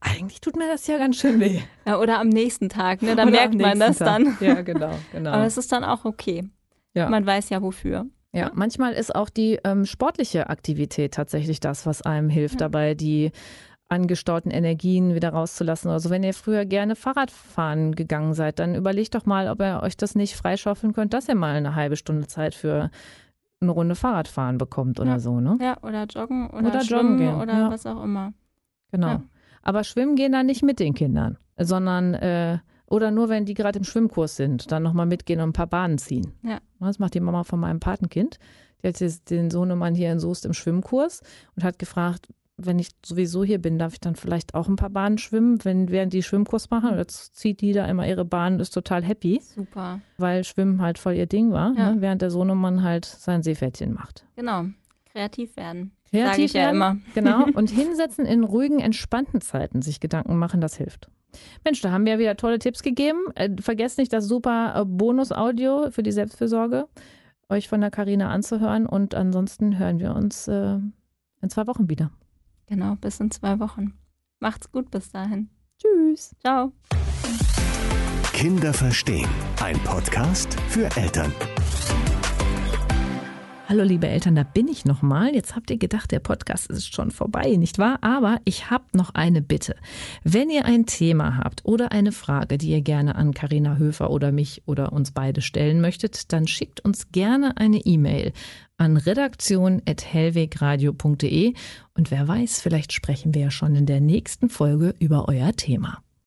eigentlich 0.00 0.40
tut 0.40 0.56
mir 0.56 0.66
das 0.68 0.86
ja 0.88 0.98
ganz 0.98 1.16
schön 1.16 1.38
weh. 1.40 1.60
Ja, 1.86 1.98
oder 2.00 2.18
am 2.18 2.28
nächsten 2.28 2.68
Tag, 2.68 3.00
ne? 3.00 3.14
Da 3.14 3.22
Oder 3.22 3.30
merkt 3.30 3.54
man 3.54 3.78
das 3.78 3.98
Tag. 3.98 4.06
dann. 4.06 4.36
Ja, 4.40 4.60
genau, 4.62 4.90
genau. 5.12 5.30
Aber 5.30 5.44
es 5.44 5.56
ist 5.56 5.70
dann 5.70 5.84
auch 5.84 6.04
okay. 6.04 6.44
Ja. 6.92 7.08
Man 7.08 7.24
weiß 7.24 7.50
ja 7.50 7.62
wofür. 7.62 8.06
Ja, 8.32 8.50
manchmal 8.54 8.94
ist 8.94 9.14
auch 9.14 9.30
die 9.30 9.60
ähm, 9.62 9.86
sportliche 9.86 10.50
Aktivität 10.50 11.14
tatsächlich 11.14 11.60
das, 11.60 11.86
was 11.86 12.02
einem 12.02 12.28
hilft, 12.28 12.54
Ja. 12.54 12.66
dabei 12.66 12.94
die 12.94 13.30
angestauten 13.88 14.50
Energien 14.50 15.14
wieder 15.14 15.28
rauszulassen. 15.28 15.90
Also 15.90 16.10
wenn 16.10 16.24
ihr 16.24 16.34
früher 16.34 16.64
gerne 16.64 16.96
Fahrradfahren 16.96 17.94
gegangen 17.94 18.34
seid, 18.34 18.58
dann 18.58 18.74
überlegt 18.74 19.14
doch 19.14 19.26
mal, 19.26 19.48
ob 19.48 19.60
ihr 19.60 19.80
euch 19.84 19.96
das 19.96 20.16
nicht 20.16 20.34
freischaufeln 20.34 20.92
könnt, 20.92 21.14
dass 21.14 21.28
ihr 21.28 21.36
mal 21.36 21.54
eine 21.54 21.76
halbe 21.76 21.96
Stunde 21.96 22.26
Zeit 22.26 22.54
für 22.56 22.90
eine 23.60 23.70
Runde 23.70 23.94
Fahrrad 23.94 24.28
fahren 24.28 24.58
bekommt 24.58 25.00
oder 25.00 25.12
Ja. 25.12 25.18
so, 25.18 25.40
ne? 25.40 25.58
Ja, 25.60 25.76
oder 25.82 26.04
joggen 26.04 26.48
oder, 26.50 26.68
Oder 26.68 26.80
schwimmen 26.82 27.02
joggen 27.12 27.18
gehen, 27.18 27.34
oder 27.40 27.52
ja. 27.54 27.70
was 27.70 27.86
auch 27.86 28.02
immer. 28.02 28.32
Genau. 28.90 29.06
Ja. 29.08 29.22
Aber 29.62 29.84
schwimmen 29.84 30.16
gehen 30.16 30.32
dann 30.32 30.46
nicht 30.46 30.62
mit 30.62 30.78
den 30.80 30.94
Kindern, 30.94 31.38
sondern 31.58 32.14
äh, 32.14 32.58
oder 32.86 33.10
nur 33.10 33.28
wenn 33.30 33.46
die 33.46 33.54
gerade 33.54 33.78
im 33.78 33.84
Schwimmkurs 33.84 34.36
sind, 34.36 34.70
dann 34.70 34.82
nochmal 34.82 35.06
mitgehen 35.06 35.40
und 35.40 35.50
ein 35.50 35.52
paar 35.54 35.66
Bahnen 35.66 35.98
ziehen. 35.98 36.32
Ja. 36.42 36.58
Das 36.80 36.98
macht 36.98 37.14
die 37.14 37.20
Mama 37.20 37.44
von 37.44 37.58
meinem 37.58 37.80
Patenkind. 37.80 38.38
Die 38.82 38.88
hat 38.88 39.00
jetzt 39.00 39.30
den 39.30 39.50
Sohnemann 39.50 39.94
hier 39.94 40.12
in 40.12 40.18
Soest 40.20 40.44
im 40.44 40.52
Schwimmkurs 40.52 41.22
und 41.56 41.64
hat 41.64 41.78
gefragt, 41.78 42.28
wenn 42.56 42.78
ich 42.78 42.90
sowieso 43.04 43.42
hier 43.42 43.60
bin, 43.60 43.78
darf 43.78 43.94
ich 43.94 44.00
dann 44.00 44.14
vielleicht 44.14 44.54
auch 44.54 44.68
ein 44.68 44.76
paar 44.76 44.90
Bahnen 44.90 45.18
schwimmen, 45.18 45.58
wenn 45.64 45.88
während 45.90 46.12
die 46.12 46.22
Schwimmkurs 46.22 46.70
machen. 46.70 46.96
Jetzt 46.96 47.34
zieht 47.36 47.60
die 47.60 47.72
da 47.72 47.86
immer 47.86 48.06
ihre 48.06 48.24
Bahn 48.24 48.54
und 48.54 48.60
ist 48.60 48.70
total 48.70 49.02
happy, 49.02 49.40
Super. 49.42 50.00
weil 50.18 50.44
Schwimmen 50.44 50.80
halt 50.80 50.98
voll 50.98 51.14
ihr 51.14 51.26
Ding 51.26 51.50
war, 51.50 51.74
Ja. 51.76 51.92
ne? 51.92 52.00
während 52.00 52.22
der 52.22 52.30
Sohnemann 52.30 52.82
halt 52.82 53.04
sein 53.04 53.42
Seepferdchen 53.42 53.92
macht. 53.92 54.24
Genau. 54.36 54.66
Kreativ 55.12 55.56
werden. 55.56 55.92
Kreativ 56.10 56.44
ich 56.44 56.52
ja 56.52 56.62
werden. 56.62 56.76
immer. 56.76 56.96
Genau. 57.14 57.44
Und 57.54 57.70
hinsetzen 57.70 58.24
in 58.24 58.44
ruhigen, 58.44 58.78
entspannten 58.78 59.40
Zeiten, 59.40 59.82
sich 59.82 59.98
Gedanken 60.00 60.36
machen, 60.36 60.60
das 60.60 60.76
hilft. 60.76 61.08
Mensch, 61.64 61.80
da 61.80 61.90
haben 61.90 62.06
wir 62.06 62.20
wieder 62.20 62.36
tolle 62.36 62.60
Tipps 62.60 62.82
gegeben. 62.84 63.18
Äh, 63.34 63.50
vergesst 63.60 63.98
nicht 63.98 64.12
das 64.12 64.26
super 64.28 64.74
äh, 64.76 64.84
Bonus-Audio 64.84 65.90
für 65.90 66.04
die 66.04 66.12
Selbstfürsorge, 66.12 66.86
euch 67.48 67.68
von 67.68 67.80
der 67.80 67.90
Karina 67.90 68.30
anzuhören. 68.30 68.86
Und 68.86 69.16
ansonsten 69.16 69.76
hören 69.78 69.98
wir 69.98 70.14
uns 70.14 70.46
äh, 70.46 70.76
in 71.42 71.50
zwei 71.50 71.66
Wochen 71.66 71.88
wieder. 71.90 72.12
Genau, 72.66 72.96
bis 72.96 73.20
in 73.20 73.30
zwei 73.30 73.58
Wochen. 73.60 73.94
Macht's 74.40 74.70
gut 74.70 74.90
bis 74.90 75.10
dahin. 75.10 75.50
Tschüss. 75.78 76.34
Ciao. 76.40 76.72
Kinder 78.32 78.72
verstehen. 78.72 79.28
Ein 79.62 79.78
Podcast 79.84 80.54
für 80.68 80.84
Eltern. 80.96 81.32
Hallo 83.66 83.82
liebe 83.82 84.06
Eltern, 84.06 84.34
da 84.34 84.42
bin 84.42 84.68
ich 84.68 84.84
nochmal. 84.84 85.34
Jetzt 85.34 85.56
habt 85.56 85.70
ihr 85.70 85.78
gedacht, 85.78 86.12
der 86.12 86.20
Podcast 86.20 86.68
ist 86.68 86.94
schon 86.94 87.10
vorbei, 87.10 87.56
nicht 87.56 87.78
wahr? 87.78 87.96
Aber 88.02 88.38
ich 88.44 88.68
habe 88.68 88.84
noch 88.92 89.14
eine 89.14 89.40
Bitte. 89.40 89.74
Wenn 90.22 90.50
ihr 90.50 90.66
ein 90.66 90.84
Thema 90.84 91.38
habt 91.38 91.64
oder 91.64 91.90
eine 91.90 92.12
Frage, 92.12 92.58
die 92.58 92.68
ihr 92.68 92.82
gerne 92.82 93.14
an 93.14 93.32
Karina 93.32 93.78
Höfer 93.78 94.10
oder 94.10 94.32
mich 94.32 94.64
oder 94.66 94.92
uns 94.92 95.12
beide 95.12 95.40
stellen 95.40 95.80
möchtet, 95.80 96.30
dann 96.34 96.46
schickt 96.46 96.80
uns 96.80 97.10
gerne 97.10 97.56
eine 97.56 97.78
E-Mail 97.78 98.34
an 98.76 98.98
redaktion.hellwegradio.de 98.98 101.54
und 101.94 102.10
wer 102.10 102.28
weiß, 102.28 102.60
vielleicht 102.60 102.92
sprechen 102.92 103.32
wir 103.32 103.40
ja 103.40 103.50
schon 103.50 103.76
in 103.76 103.86
der 103.86 104.02
nächsten 104.02 104.50
Folge 104.50 104.94
über 104.98 105.26
euer 105.26 105.52
Thema. 105.52 106.03